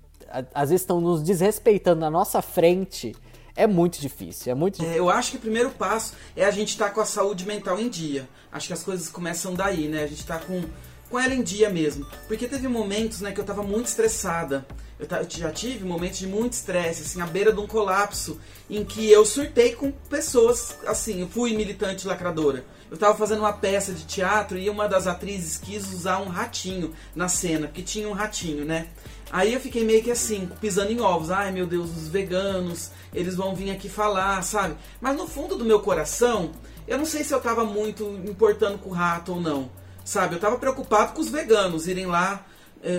[0.55, 3.17] às vezes estão nos desrespeitando na nossa frente
[3.57, 4.53] é muito difícil.
[4.53, 4.95] É muito difícil.
[4.95, 7.47] É, eu acho que o primeiro passo é a gente estar tá com a saúde
[7.47, 8.29] mental em dia.
[8.53, 10.03] Acho que as coisas começam daí, né?
[10.03, 10.63] A gente tá com,
[11.11, 12.07] com ela em dia mesmo.
[12.29, 14.65] Porque teve momentos né, que eu tava muito estressada.
[14.99, 18.85] Eu, eu já tive momentos de muito estresse, assim, à beira de um colapso, em
[18.85, 22.65] que eu surtei com pessoas, assim, eu fui militante lacradora.
[22.91, 26.93] Eu estava fazendo uma peça de teatro e uma das atrizes quis usar um ratinho
[27.15, 28.89] na cena, porque tinha um ratinho, né?
[29.31, 31.31] Aí eu fiquei meio que assim, pisando em ovos.
[31.31, 34.77] Ai meu Deus, os veganos, eles vão vir aqui falar, sabe?
[35.01, 36.51] Mas no fundo do meu coração,
[36.87, 39.71] eu não sei se eu estava muito importando com o rato ou não,
[40.11, 40.35] sabe?
[40.35, 42.45] Eu estava preocupado com os veganos irem lá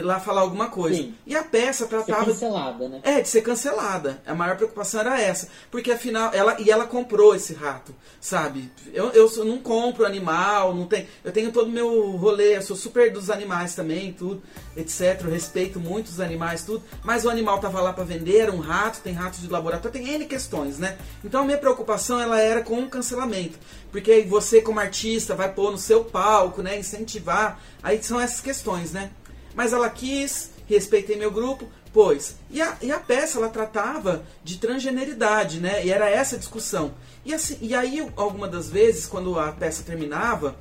[0.04, 0.98] lá falar alguma coisa.
[0.98, 1.16] Sim.
[1.26, 2.26] E a peça tratava.
[2.26, 3.00] Ser cancelada, né?
[3.04, 4.22] É, de ser cancelada.
[4.26, 5.48] A maior preocupação era essa.
[5.72, 8.72] Porque afinal, ela e ela comprou esse rato, sabe?
[8.94, 11.08] Eu, eu não compro animal, não tem.
[11.24, 14.42] Eu tenho todo o meu rolê, eu sou super dos animais também, tudo,
[14.78, 15.22] etc.
[15.24, 16.84] Eu respeito muito os animais, tudo.
[17.04, 20.14] Mas o animal tava lá para vender, era um rato, tem rato de laboratório, tem
[20.14, 20.98] N questões, né?
[21.24, 23.58] Então a minha preocupação ela era com o cancelamento.
[23.92, 26.78] Porque você, como artista, vai pôr no seu palco, né?
[26.78, 27.60] Incentivar.
[27.84, 29.12] Aí são essas questões, né?
[29.54, 32.36] Mas ela quis, respeitei meu grupo, pois.
[32.50, 35.86] E a, e a peça ela tratava de transgeneridade, né?
[35.86, 36.94] E era essa a discussão.
[37.26, 40.56] E, assim, e aí, alguma das vezes, quando a peça terminava,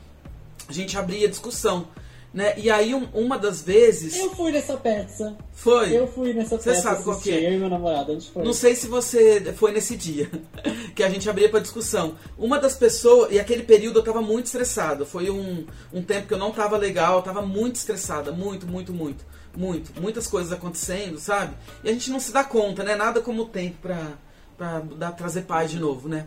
[0.68, 1.88] a gente abria discussão.
[2.32, 2.54] Né?
[2.56, 4.16] E aí, um, uma das vezes.
[4.16, 5.36] Eu fui nessa peça.
[5.52, 5.96] Foi?
[5.96, 6.82] Eu fui nessa você peça.
[6.82, 7.48] Você sabe qual que é?
[7.48, 8.44] Eu e meu namorado, a gente foi.
[8.44, 10.30] Não sei se você foi nesse dia
[10.94, 12.14] que a gente abria para discussão.
[12.38, 13.32] Uma das pessoas.
[13.32, 15.04] E aquele período eu tava muito estressado.
[15.04, 18.30] Foi um, um tempo que eu não tava legal, eu tava muito estressada.
[18.30, 19.24] Muito, muito, muito.
[19.56, 20.00] Muito.
[20.00, 21.56] Muitas coisas acontecendo, sabe?
[21.82, 22.94] E a gente não se dá conta, né?
[22.94, 24.12] Nada como o tempo pra,
[24.56, 26.26] pra dar, trazer paz de novo, né?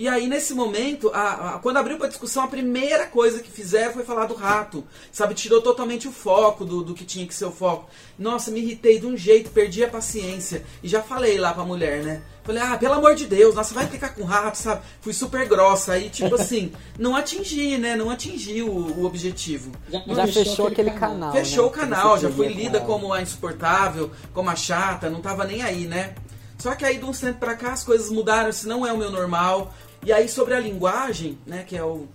[0.00, 3.92] E aí, nesse momento, a, a, quando abriu para discussão, a primeira coisa que fizeram
[3.92, 4.82] foi falar do rato.
[5.12, 7.86] Sabe, tirou totalmente o foco do, do que tinha que ser o foco.
[8.18, 10.64] Nossa, me irritei de um jeito, perdi a paciência.
[10.82, 12.22] E já falei lá pra mulher, né?
[12.42, 14.80] Falei, ah, pelo amor de Deus, nossa, vai ficar com rato, sabe?
[15.02, 15.92] Fui super grossa.
[15.92, 17.94] Aí, tipo assim, não atingi, né?
[17.94, 19.70] Não atingi o, o objetivo.
[19.90, 21.30] Já, já fechou aquele canal.
[21.30, 21.68] canal fechou né?
[21.68, 25.86] o canal, já fui lida como a insuportável, como a chata, não tava nem aí,
[25.86, 26.14] né?
[26.60, 28.96] Só que aí de uns tempos pra cá as coisas mudaram, isso não é o
[28.96, 29.74] meu normal.
[30.04, 32.08] E aí sobre a linguagem, né, que é o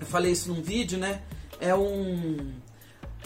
[0.00, 1.22] eu falei isso num vídeo, né?
[1.60, 2.52] É um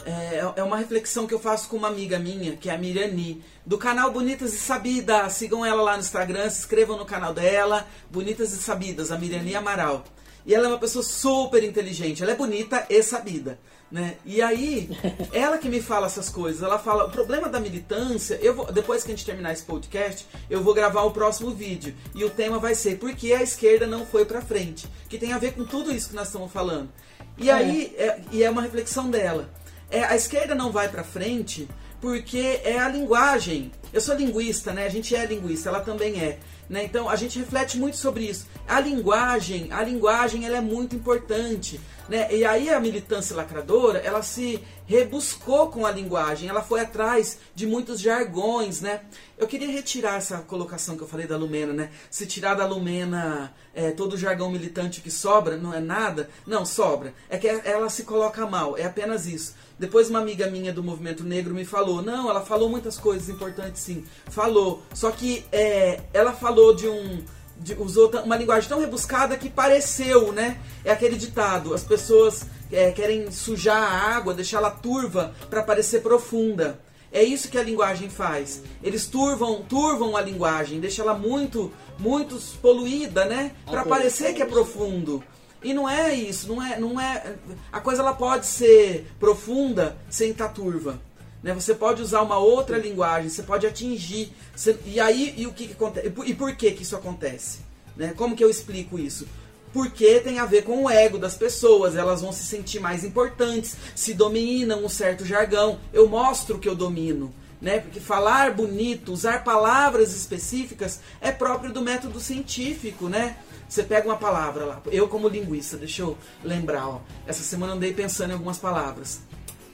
[0.04, 3.42] é, é uma reflexão que eu faço com uma amiga minha, que é a Mirani,
[3.64, 5.32] do canal Bonitas e Sabidas.
[5.32, 9.56] Sigam ela lá no Instagram, se inscrevam no canal dela, Bonitas e Sabidas, a Mirani
[9.56, 10.04] Amaral.
[10.44, 13.59] E ela é uma pessoa super inteligente, ela é bonita e sabida.
[13.90, 14.16] Né?
[14.25, 14.90] E aí,
[15.33, 19.05] ela que me fala essas coisas, ela fala, o problema da militância, eu vou, depois
[19.05, 21.94] que a gente terminar esse podcast, eu vou gravar o próximo vídeo.
[22.14, 24.88] E o tema vai ser por que a esquerda não foi pra frente?
[25.09, 26.90] Que tem a ver com tudo isso que nós estamos falando.
[27.38, 27.53] E é.
[27.53, 29.49] aí, é, e é uma reflexão dela.
[29.90, 31.68] É, a esquerda não vai pra frente
[32.01, 33.70] porque é a linguagem.
[33.92, 34.87] Eu sou linguista, né?
[34.87, 36.38] A gente é linguista, ela também é.
[36.68, 36.85] Né?
[36.85, 38.46] Então a gente reflete muito sobre isso.
[38.66, 41.81] A linguagem, a linguagem ela é muito importante.
[42.09, 42.33] Né?
[42.35, 47.66] E aí a militância lacradora, ela se rebuscou com a linguagem, ela foi atrás de
[47.66, 49.01] muitos jargões, né?
[49.37, 51.90] Eu queria retirar essa colocação que eu falei da Lumena, né?
[52.09, 56.31] Se tirar da Lumena é, todo o jargão militante que sobra, não é nada?
[56.47, 57.12] Não, sobra.
[57.29, 59.55] É que ela se coloca mal, é apenas isso.
[59.79, 63.83] Depois uma amiga minha do movimento negro me falou, não, ela falou muitas coisas importantes
[63.83, 64.83] sim, falou.
[64.95, 67.23] Só que é, ela falou de um
[67.61, 70.59] de, usou uma linguagem tão rebuscada que pareceu, né?
[70.85, 76.79] É aquele ditado: as pessoas é, querem sujar a água, deixá-la turva para parecer profunda.
[77.12, 78.62] É isso que a linguagem faz.
[78.83, 83.53] Eles turvam, turvam a linguagem, deixa ela muito, muito poluída, né?
[83.64, 85.23] Para parecer que é profundo.
[85.62, 87.37] E não é isso, não é, não é.
[87.73, 91.01] A coisa ela pode ser profunda sem estar turva.
[91.42, 91.55] Né?
[91.55, 94.33] Você pode usar uma outra linguagem, você pode atingir.
[94.55, 96.07] Você, e aí, e o que, que acontece?
[96.27, 97.61] E por, que, que isso acontece?
[97.96, 98.12] Né?
[98.16, 99.27] Como que eu explico isso?
[99.72, 103.77] porque tem a ver com o ego das pessoas, elas vão se sentir mais importantes,
[103.94, 105.79] se dominam um certo jargão.
[105.92, 107.31] Eu mostro que eu domino.
[107.61, 107.81] Né?
[107.81, 113.37] Porque falar bonito, usar palavras específicas é próprio do método científico, né?
[113.68, 117.92] Você pega uma palavra lá, eu como linguista, deixa eu lembrar, ó, essa semana andei
[117.92, 119.20] pensando em algumas palavras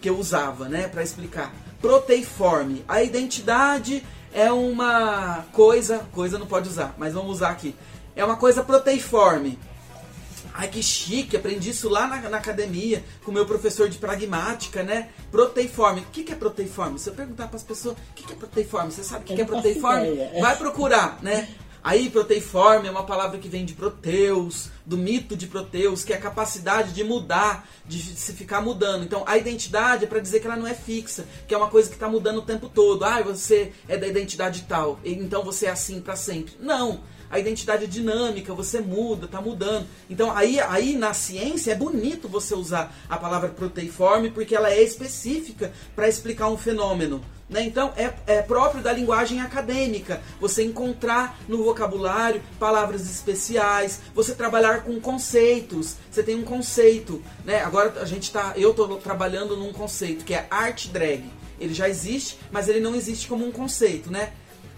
[0.02, 1.54] que eu usava, né, para explicar.
[1.80, 7.74] Proteiforme, a identidade é uma coisa, coisa não pode usar, mas vamos usar aqui.
[8.14, 9.58] É uma coisa proteiforme.
[10.54, 14.82] Ai, que chique, aprendi isso lá na, na academia com o meu professor de pragmática,
[14.82, 15.08] né?
[15.30, 16.02] Proteiforme.
[16.02, 16.98] O que, que é proteiforme?
[16.98, 19.34] Se eu perguntar para as pessoas o que, que é proteiforme, você sabe o que,
[19.34, 20.08] que é proteiforme?
[20.40, 21.48] Vai procurar, né?
[21.85, 26.16] Aí, proteiforme é uma palavra que vem de Proteus, do mito de Proteus, que é
[26.16, 29.03] a capacidade de mudar, de se ficar mudando.
[29.03, 31.88] Então, a identidade é para dizer que ela não é fixa, que é uma coisa
[31.88, 33.05] que está mudando o tempo todo.
[33.05, 36.55] Ah, você é da identidade tal, então você é assim para sempre.
[36.61, 37.01] Não
[37.33, 39.87] a identidade é dinâmica, você muda, está mudando.
[40.11, 44.83] Então aí, aí na ciência é bonito você usar a palavra proteiforme porque ela é
[44.83, 47.25] específica para explicar um fenômeno.
[47.49, 47.62] Né?
[47.62, 54.85] Então é, é próprio da linguagem acadêmica você encontrar no vocabulário palavras especiais, você trabalhar
[54.85, 55.97] com conceitos.
[56.11, 57.62] Você tem um conceito, né?
[57.62, 61.25] Agora a gente tá, eu estou trabalhando num conceito que é art drag.
[61.59, 64.33] Ele já existe, mas ele não existe como um conceito, né?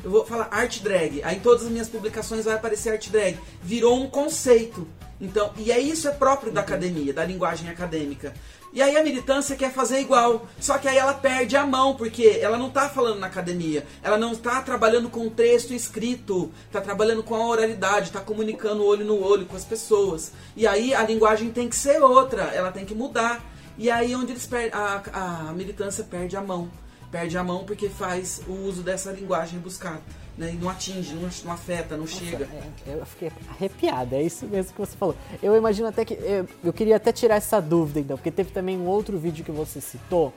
[0.05, 1.23] Eu vou falar art drag.
[1.25, 3.39] Aí em todas as minhas publicações vai aparecer art drag.
[3.63, 4.87] Virou um conceito.
[5.21, 8.35] Então, e é isso é próprio da academia, da linguagem acadêmica.
[8.73, 12.41] E aí a militância quer fazer igual, só que aí ela perde a mão, porque
[12.43, 17.23] ela não está falando na academia, ela não está trabalhando com texto escrito, está trabalhando
[17.23, 20.33] com a oralidade, está comunicando olho no olho com as pessoas.
[20.57, 23.45] E aí a linguagem tem que ser outra, ela tem que mudar.
[23.79, 26.69] E aí onde eles perdem, a, a militância perde a mão
[27.15, 30.03] perde a mão porque faz o uso dessa linguagem buscada.
[30.37, 32.49] Né, e não atinge, não, não afeta, não Nossa, chega.
[32.89, 35.15] É, eu fiquei arrepiada, é isso mesmo que você falou.
[35.41, 36.15] Eu imagino até que.
[36.15, 39.53] Eu, eu queria até tirar essa dúvida, então, porque teve também um outro vídeo que
[39.53, 40.35] você citou,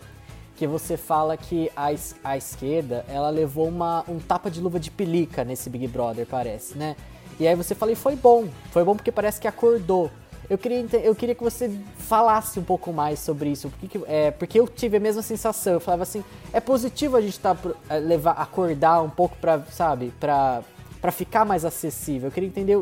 [0.55, 1.87] que você fala que a,
[2.23, 6.77] a esquerda ela levou uma, um tapa de luva de pelica nesse Big Brother, parece,
[6.77, 6.95] né?
[7.39, 10.11] E aí você fala, e foi bom, foi bom porque parece que acordou.
[10.49, 14.59] Eu queria, eu queria que você falasse um pouco mais sobre isso, porque, é, porque
[14.59, 15.73] eu tive a mesma sensação.
[15.73, 17.55] Eu falava assim, é positivo a gente tá,
[17.89, 20.63] é, levar, acordar um pouco para, sabe, para
[21.11, 22.29] ficar mais acessível.
[22.29, 22.81] Eu queria entender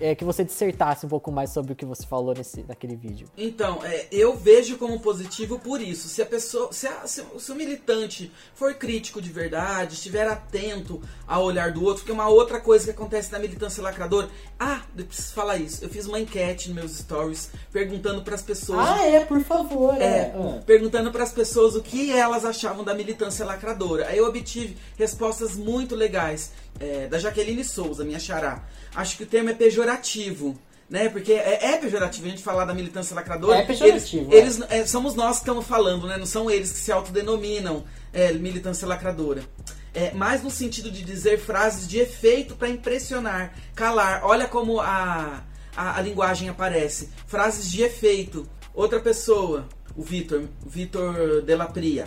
[0.00, 3.28] é, que você dissertasse um pouco mais sobre o que você falou nesse, naquele vídeo.
[3.36, 6.08] Então, é, eu vejo como positivo por isso.
[6.08, 11.00] Se a pessoa, se, a, se, se, o militante for crítico de verdade, estiver atento
[11.26, 14.28] ao olhar do outro, porque uma outra coisa que acontece na militância lacradora.
[14.58, 15.84] Ah, eu preciso falar isso.
[15.84, 18.88] Eu fiz uma enquete nos meus stories perguntando para as pessoas.
[18.88, 19.94] Ah, é, por favor.
[20.00, 24.08] É, é perguntando para as pessoas o que elas achavam da militância lacradora.
[24.08, 26.52] Aí eu obtive respostas muito legais.
[26.80, 30.58] É, da Jaqueline Souza, minha xará acho que o termo é pejorativo.
[30.88, 31.08] Né?
[31.10, 33.58] Porque é, é pejorativo a gente falar da militância lacradora.
[33.58, 34.32] É pejorativo.
[34.32, 34.64] Eles, é.
[34.64, 36.16] eles é, somos nós que estamos falando, né?
[36.16, 39.42] Não são eles que se autodenominam é, militância lacradora.
[39.92, 44.24] É, mais no sentido de dizer frases de efeito para impressionar, calar.
[44.24, 45.42] Olha como a,
[45.76, 47.10] a, a, linguagem aparece.
[47.26, 48.48] Frases de efeito.
[48.72, 52.06] Outra pessoa, o Vitor, Vitor Delapria.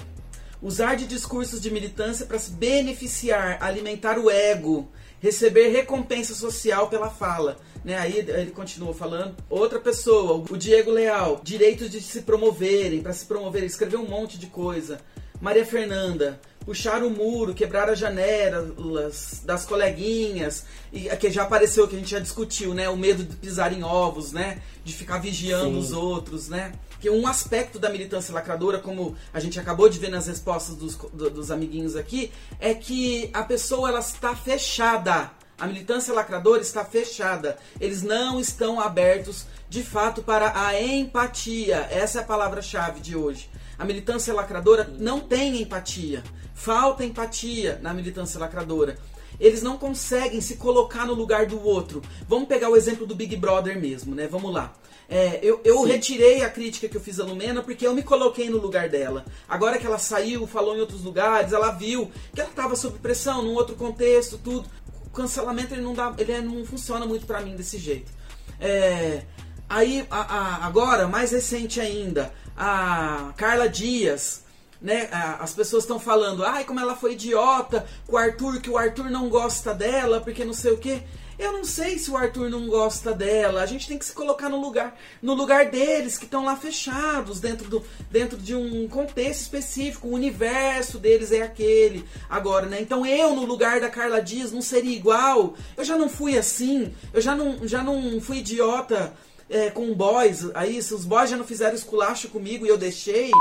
[0.61, 4.89] Usar de discursos de militância para se beneficiar, alimentar o ego,
[5.21, 7.57] receber recompensa social pela fala.
[7.86, 7.97] Né?
[7.97, 9.36] Aí ele continua falando.
[9.49, 14.38] Outra pessoa, o Diego Leal, direitos de se promoverem, para se promover, escreveu um monte
[14.38, 14.99] de coisa.
[15.39, 21.95] Maria Fernanda, puxar o muro, quebrar as janelas das coleguinhas, e que já apareceu, que
[21.95, 22.88] a gente já discutiu, né?
[22.89, 24.62] O medo de pisar em ovos, né?
[24.84, 25.79] De ficar vigiando Sim.
[25.79, 26.73] os outros, né?
[27.01, 30.95] Que um aspecto da militância lacradora, como a gente acabou de ver nas respostas dos,
[30.95, 35.31] do, dos amiguinhos aqui, é que a pessoa ela está fechada.
[35.59, 37.57] A militância lacradora está fechada.
[37.79, 41.87] Eles não estão abertos, de fato, para a empatia.
[41.89, 43.49] Essa é a palavra-chave de hoje.
[43.79, 46.23] A militância lacradora não tem empatia.
[46.53, 48.97] Falta empatia na militância lacradora.
[49.39, 51.99] Eles não conseguem se colocar no lugar do outro.
[52.27, 54.27] Vamos pegar o exemplo do Big Brother mesmo, né?
[54.27, 54.71] Vamos lá.
[55.13, 58.50] É, eu, eu retirei a crítica que eu fiz a Lumena porque eu me coloquei
[58.50, 59.26] no lugar dela.
[59.45, 63.43] Agora que ela saiu, falou em outros lugares, ela viu que ela estava sob pressão,
[63.43, 64.69] num outro contexto, tudo.
[65.06, 68.10] O cancelamento ele não dá, ele não funciona muito para mim desse jeito.
[68.58, 69.24] É,
[69.67, 74.45] aí a, a, agora, mais recente ainda, a Carla Dias,
[74.82, 75.10] né?
[75.12, 79.12] As pessoas estão falando, ai, como ela foi idiota com o Arthur, que o Arthur
[79.12, 81.04] não gosta dela, porque não sei o quê.
[81.41, 83.63] Eu não sei se o Arthur não gosta dela.
[83.63, 87.39] A gente tem que se colocar no lugar, no lugar deles que estão lá fechados
[87.39, 90.08] dentro, do, dentro de um contexto específico.
[90.08, 92.80] O universo deles é aquele agora, né?
[92.80, 95.56] Então eu no lugar da Carla Dias não seria igual.
[95.75, 96.93] Eu já não fui assim.
[97.12, 99.12] Eu já não, já não fui idiota
[99.49, 100.45] é, com boys.
[100.54, 103.32] Aí se os boys já não fizeram esculacho comigo e eu deixei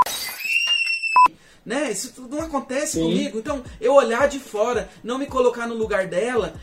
[1.65, 1.91] né?
[1.91, 3.03] Isso tudo não acontece Sim.
[3.03, 3.39] comigo.
[3.39, 6.55] Então, eu olhar de fora, não me colocar no lugar dela,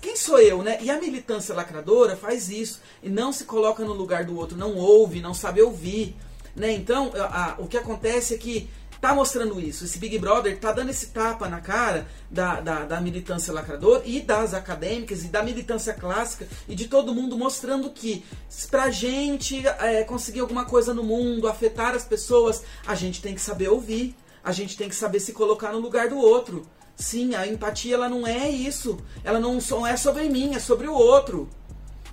[0.00, 0.78] quem sou eu, né?
[0.80, 4.76] E a militância lacradora faz isso e não se coloca no lugar do outro, não
[4.76, 6.16] ouve, não sabe ouvir,
[6.56, 6.72] né?
[6.72, 8.70] Então, a, a, o que acontece é que
[9.00, 9.84] tá mostrando isso.
[9.84, 14.20] Esse Big Brother tá dando esse tapa na cara da, da, da, militância lacradora e
[14.20, 18.24] das acadêmicas e da militância clássica e de todo mundo mostrando que
[18.70, 23.40] pra gente é, conseguir alguma coisa no mundo, afetar as pessoas, a gente tem que
[23.40, 26.66] saber ouvir, a gente tem que saber se colocar no lugar do outro.
[27.00, 28.98] Sim, a empatia ela não é isso.
[29.24, 31.48] Ela não é sobre mim, é sobre o outro.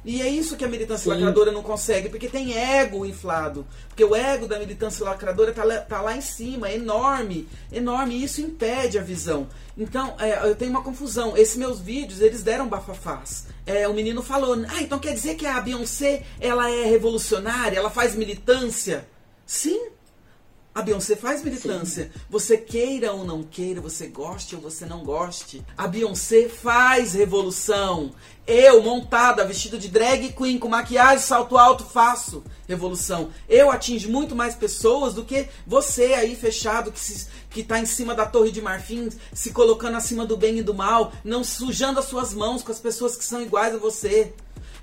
[0.06, 1.20] E é isso que a militância Sim.
[1.20, 3.68] lacradora não consegue, porque tem ego inflado.
[3.90, 8.16] Porque o ego da militância lacradora tá lá, tá lá em cima, é enorme, enorme,
[8.16, 9.50] e isso impede a visão.
[9.78, 11.36] Então, é, eu tenho uma confusão.
[11.36, 13.48] Esses meus vídeos, eles deram bafafás.
[13.66, 17.90] É, o menino falou, ah, então quer dizer que a Beyoncé, ela é revolucionária, ela
[17.90, 19.06] faz militância?
[19.46, 19.90] Sim,
[20.78, 22.04] a Beyoncé faz militância.
[22.04, 22.20] Sim.
[22.30, 25.66] Você queira ou não queira, você goste ou você não goste.
[25.76, 28.12] A Beyoncé faz revolução.
[28.46, 33.32] Eu, montada, vestida de drag queen, com maquiagem, salto alto, faço revolução.
[33.50, 37.86] Eu atingo muito mais pessoas do que você aí fechado que, se, que tá em
[37.88, 42.00] cima da torre de marfim, se colocando acima do bem e do mal, não sujando
[42.00, 44.32] as suas mãos com as pessoas que são iguais a você.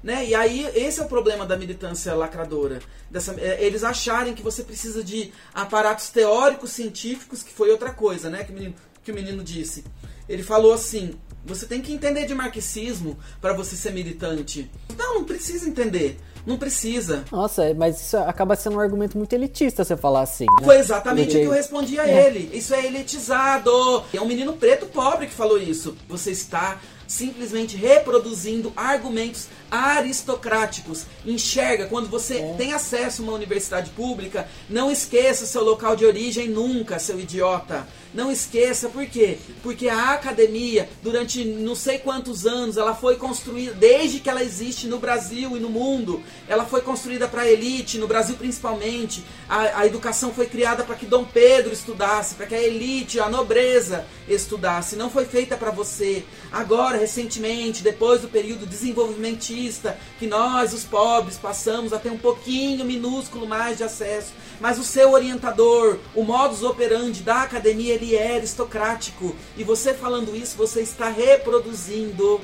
[0.04, 0.26] Né?
[0.26, 2.78] E aí, esse é o problema da militância lacradora.
[3.10, 8.28] Dessa, é, eles acharem que você precisa de aparatos teóricos, científicos, que foi outra coisa,
[8.28, 8.44] né?
[8.44, 9.82] Que o menino, que o menino disse.
[10.28, 14.70] Ele falou assim: você tem que entender de marxismo para você ser militante.
[14.94, 16.20] Não, não precisa entender.
[16.46, 17.24] Não precisa.
[17.32, 20.44] Nossa, mas isso acaba sendo um argumento muito elitista você falar assim.
[20.60, 20.66] Né?
[20.66, 22.26] Foi exatamente o que eu respondi a é.
[22.26, 22.50] ele.
[22.52, 24.04] Isso é elitizado.
[24.12, 25.96] É um menino preto pobre que falou isso.
[26.06, 31.04] Você está simplesmente reproduzindo argumentos aristocráticos.
[31.26, 32.54] Enxerga, quando você é.
[32.54, 37.86] tem acesso a uma universidade pública, não esqueça seu local de origem nunca, seu idiota.
[38.14, 39.38] Não esqueça, por quê?
[39.60, 44.86] Porque a academia, durante não sei quantos anos, ela foi construída, desde que ela existe
[44.86, 49.24] no Brasil e no mundo, ela foi construída para a elite, no Brasil principalmente.
[49.48, 53.28] A, a educação foi criada para que Dom Pedro estudasse, para que a elite, a
[53.28, 54.94] nobreza estudasse.
[54.94, 56.24] Não foi feita para você.
[56.52, 62.84] Agora, recentemente, depois do período desenvolvimentista, que nós, os pobres, passamos a ter um pouquinho
[62.84, 68.36] minúsculo mais de acesso mas o seu orientador, o modus operandi da academia, ele é
[68.36, 69.34] aristocrático.
[69.56, 72.40] E você falando isso, você está reproduzindo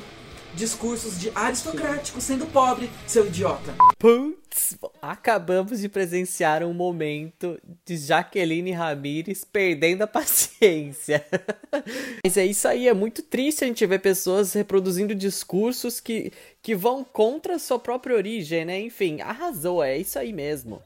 [0.55, 3.75] discursos de aristocrático sendo pobre, seu idiota.
[3.99, 11.25] Putz, acabamos de presenciar um momento de Jaqueline Ramires perdendo a paciência.
[12.25, 16.33] Mas é isso aí, é muito triste a gente ver pessoas reproduzindo discursos que,
[16.63, 18.81] que vão contra a sua própria origem, né?
[18.81, 20.83] Enfim, arrasou, é isso aí mesmo.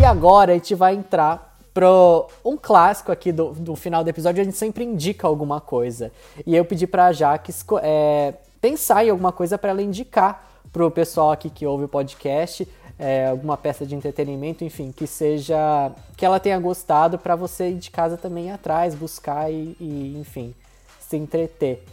[0.00, 4.40] E agora a gente vai entrar pro um clássico aqui do, do final do episódio,
[4.40, 6.10] a gente sempre indica alguma coisa.
[6.46, 8.32] E eu pedi pra Jaques é,
[8.66, 12.66] pensar em alguma coisa para ela indicar pro pessoal aqui que ouve o podcast,
[12.98, 17.78] é, alguma peça de entretenimento, enfim, que seja que ela tenha gostado para você ir
[17.78, 20.52] de casa também ir atrás, buscar e, e, enfim,
[20.98, 21.84] se entreter.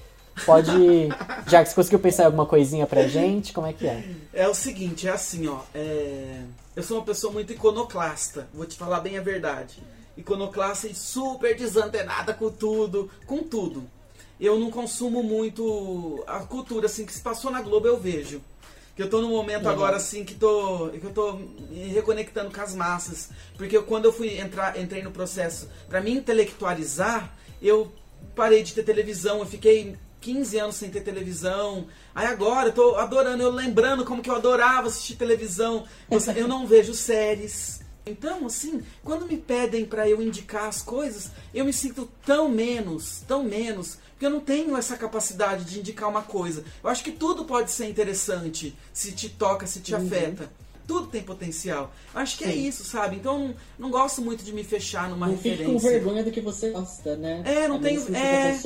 [0.48, 1.10] Pode,
[1.48, 4.04] já que você conseguiu pensar em alguma coisinha pra gente, como é que é?
[4.34, 6.42] É o seguinte, é assim, ó, é...
[6.76, 9.84] eu sou uma pessoa muito iconoclasta, vou te falar bem a verdade.
[10.18, 13.88] Iconoclasta e super desantenada com tudo, com tudo
[14.46, 18.42] eu não consumo muito a cultura assim que se passou na Globo eu vejo.
[18.96, 19.72] Que eu tô no momento uhum.
[19.72, 23.30] agora assim que tô que eu tô me reconectando com as massas.
[23.58, 27.92] Porque eu, quando eu fui entrar entrei no processo para me intelectualizar eu
[28.36, 29.40] parei de ter televisão.
[29.40, 31.88] Eu fiquei 15 anos sem ter televisão.
[32.14, 35.86] Aí agora eu tô adorando eu lembrando como que eu adorava assistir televisão.
[36.36, 37.82] Eu não vejo séries.
[38.06, 43.24] Então, assim, quando me pedem para eu indicar as coisas, eu me sinto tão menos,
[43.26, 46.64] tão menos, porque eu não tenho essa capacidade de indicar uma coisa.
[46.82, 50.06] Eu acho que tudo pode ser interessante se te toca, se te uhum.
[50.06, 50.50] afeta.
[50.88, 51.94] Tudo tem potencial.
[52.14, 52.54] Acho que é Sim.
[52.54, 53.18] é isso, sabe?
[53.18, 55.68] Então não gosto muito de me fechar numa não referência.
[55.68, 57.42] Não fique com vergonha do que você gosta, né?
[57.46, 58.02] É, não tenho.
[58.16, 58.60] É,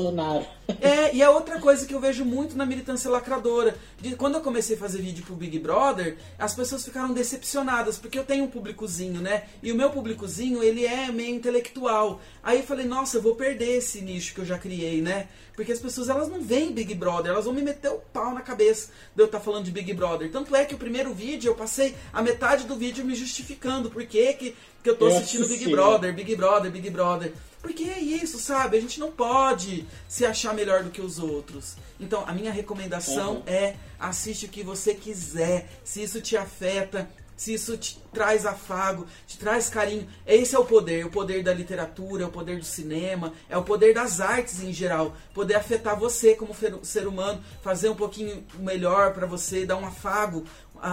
[0.81, 3.77] é, e a outra coisa que eu vejo muito na militância lacradora.
[3.99, 8.19] De, quando eu comecei a fazer vídeo pro Big Brother, as pessoas ficaram decepcionadas, porque
[8.19, 9.43] eu tenho um públicozinho, né?
[9.63, 12.21] E o meu públicozinho, ele é meio intelectual.
[12.43, 15.29] Aí eu falei, nossa, eu vou perder esse nicho que eu já criei, né?
[15.55, 18.41] Porque as pessoas elas não veem Big Brother, elas vão me meter o pau na
[18.41, 20.29] cabeça de eu estar tá falando de Big Brother.
[20.29, 24.05] Tanto é que o primeiro vídeo eu passei a metade do vídeo me justificando por
[24.05, 24.55] que,
[24.87, 27.33] que, eu tô assistindo Big Brother, Big Brother, Big Brother.
[27.61, 28.77] Porque é isso, sabe?
[28.77, 31.75] A gente não pode se achar melhor do que os outros.
[31.99, 33.43] Então, a minha recomendação uhum.
[33.45, 35.67] é assiste o que você quiser.
[35.83, 40.07] Se isso te afeta, se isso te traz afago, te traz carinho.
[40.25, 43.63] Esse é o poder, o poder da literatura, é o poder do cinema, é o
[43.63, 49.13] poder das artes em geral, poder afetar você como ser humano, fazer um pouquinho melhor
[49.13, 50.45] para você, dar um afago,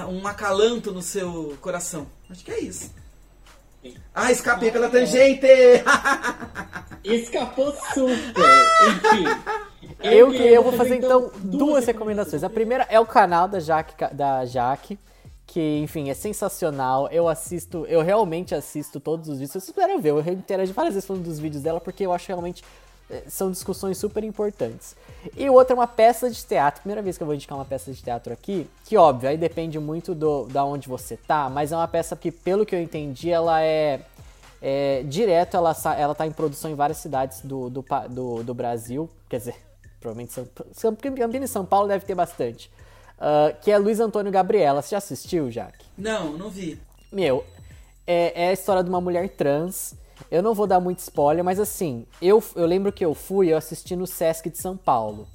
[0.08, 2.08] um acalanto no seu coração.
[2.28, 3.03] Acho que é isso.
[4.14, 5.46] Ah, escapei pela tangente!
[7.04, 8.44] Escapou super!
[8.88, 9.24] Enfim.
[10.02, 12.42] Eu que eu vou fazer então duas recomendações.
[12.44, 14.98] A primeira é o canal da Jaque, da Jaque
[15.46, 17.08] que, enfim, é sensacional.
[17.10, 19.52] Eu assisto, eu realmente assisto todos os vídeos.
[19.52, 22.64] Vocês puderam ver, eu interagi várias vezes falando dos vídeos dela, porque eu acho realmente
[23.28, 24.96] são discussões super importantes.
[25.36, 26.80] E o outro é uma peça de teatro.
[26.80, 29.78] Primeira vez que eu vou indicar uma peça de teatro aqui, que óbvio, aí depende
[29.78, 33.30] muito do da onde você tá, mas é uma peça que, pelo que eu entendi,
[33.30, 34.00] ela é,
[34.60, 39.08] é direto, ela, ela tá em produção em várias cidades do, do, do, do Brasil.
[39.28, 39.56] Quer dizer,
[40.00, 40.32] provavelmente
[40.72, 42.70] São, Campinas e São Paulo deve ter bastante
[43.18, 44.82] uh, que é Luiz Antônio Gabriela.
[44.82, 45.84] Você já assistiu, Jaque?
[45.96, 46.80] Não, não vi.
[47.12, 47.44] Meu,
[48.06, 49.94] é, é, a história de uma mulher trans.
[50.30, 53.56] Eu não vou dar muito spoiler, mas assim, eu, eu lembro que eu fui, eu
[53.56, 55.26] assisti no Sesc de São Paulo.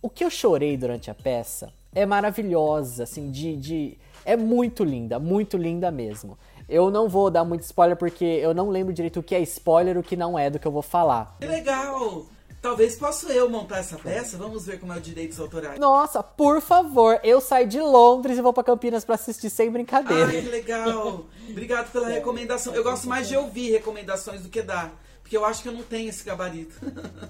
[0.00, 3.98] O que eu chorei durante a peça é maravilhosa, assim, de, de.
[4.24, 6.38] É muito linda, muito linda mesmo.
[6.68, 9.96] Eu não vou dar muito spoiler porque eu não lembro direito o que é spoiler
[9.96, 11.36] e o que não é do que eu vou falar.
[11.40, 12.26] Que legal!
[12.60, 14.36] Talvez possa eu montar essa peça.
[14.36, 15.78] Vamos ver como é o direitos autorais.
[15.78, 20.26] Nossa, por favor, eu saio de Londres e vou para Campinas para assistir sem brincadeira.
[20.26, 21.26] Ai, que legal.
[21.48, 22.74] Obrigado pela recomendação.
[22.74, 24.92] Eu gosto mais de ouvir recomendações do que dar.
[25.22, 26.74] Porque eu acho que eu não tenho esse gabarito.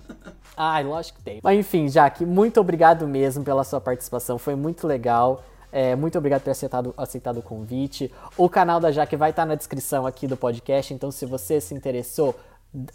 [0.56, 1.40] Ai, lógico que tem.
[1.42, 4.38] Mas enfim, Jaque, muito obrigado mesmo pela sua participação.
[4.38, 5.44] Foi muito legal.
[5.70, 8.12] É, muito obrigado por ter aceitado, aceitado o convite.
[8.36, 11.74] O canal da Jaque vai estar na descrição aqui do podcast, então se você se
[11.74, 12.34] interessou.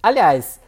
[0.02, 0.60] Aliás,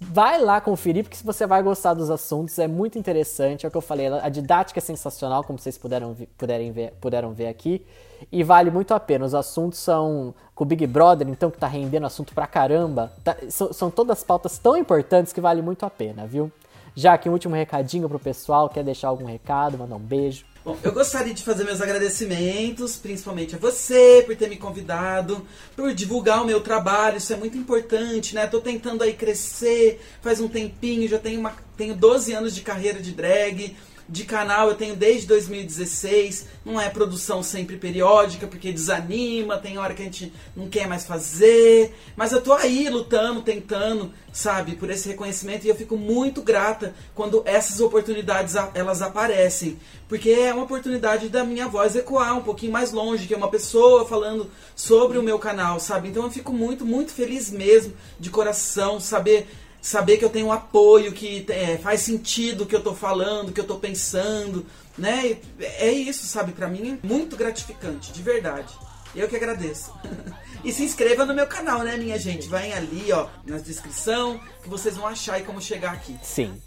[0.00, 3.76] Vai lá conferir, porque você vai gostar dos assuntos, é muito interessante, é o que
[3.76, 7.84] eu falei, a didática é sensacional, como vocês puderam, puderem ver, puderam ver aqui,
[8.30, 9.24] e vale muito a pena.
[9.24, 13.36] Os assuntos são com o Big Brother, então, que tá rendendo assunto pra caramba, tá,
[13.48, 16.50] são, são todas pautas tão importantes que vale muito a pena, viu?
[16.94, 20.44] Já que um último recadinho pro pessoal, quer deixar algum recado, mandar um beijo?
[20.68, 25.94] Bom, eu gostaria de fazer meus agradecimentos, principalmente a você por ter me convidado, por
[25.94, 28.46] divulgar o meu trabalho, isso é muito importante, né?
[28.46, 33.00] Tô tentando aí crescer, faz um tempinho, já tenho, uma, tenho 12 anos de carreira
[33.00, 33.74] de drag,
[34.08, 36.46] de canal eu tenho desde 2016.
[36.64, 41.04] Não é produção sempre periódica, porque desanima, tem hora que a gente não quer mais
[41.04, 41.94] fazer.
[42.16, 46.94] Mas eu tô aí lutando, tentando, sabe, por esse reconhecimento e eu fico muito grata
[47.14, 49.78] quando essas oportunidades elas aparecem,
[50.08, 53.50] porque é uma oportunidade da minha voz ecoar um pouquinho mais longe, que é uma
[53.50, 56.08] pessoa falando sobre o meu canal, sabe?
[56.08, 59.48] Então eu fico muito, muito feliz mesmo, de coração, saber
[59.80, 63.52] saber que eu tenho apoio, que é, faz sentido o que eu estou falando, o
[63.52, 64.66] que eu estou pensando,
[64.96, 65.38] né?
[65.58, 66.52] É isso, sabe?
[66.52, 68.72] Para mim é muito gratificante, de verdade.
[69.14, 69.92] Eu que agradeço.
[70.62, 72.48] e se inscreva no meu canal, né, minha gente?
[72.48, 76.16] Vai ali, ó, na descrição, que vocês vão achar aí como chegar aqui.
[76.22, 76.60] Sim.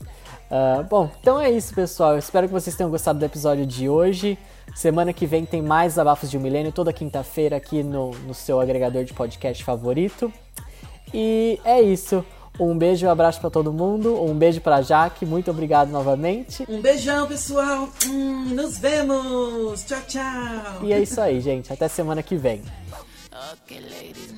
[0.50, 2.14] Uh, bom, então é isso, pessoal.
[2.14, 4.38] Eu espero que vocês tenham gostado do episódio de hoje.
[4.76, 8.60] Semana que vem tem mais Abafos de um Milênio, toda quinta-feira aqui no, no seu
[8.60, 10.32] agregador de podcast favorito.
[11.14, 12.26] E é isso.
[12.64, 14.24] Um beijo e um abraço para todo mundo.
[14.24, 15.26] Um beijo para Jaque.
[15.26, 16.64] Muito obrigado novamente.
[16.70, 17.90] Um beijão, pessoal.
[18.06, 19.84] Hum, nos vemos.
[19.84, 20.84] Tchau, tchau.
[20.84, 21.74] E é isso aí, gente.
[21.74, 22.62] Até semana que vem.
[23.54, 24.32] Okay, ladies,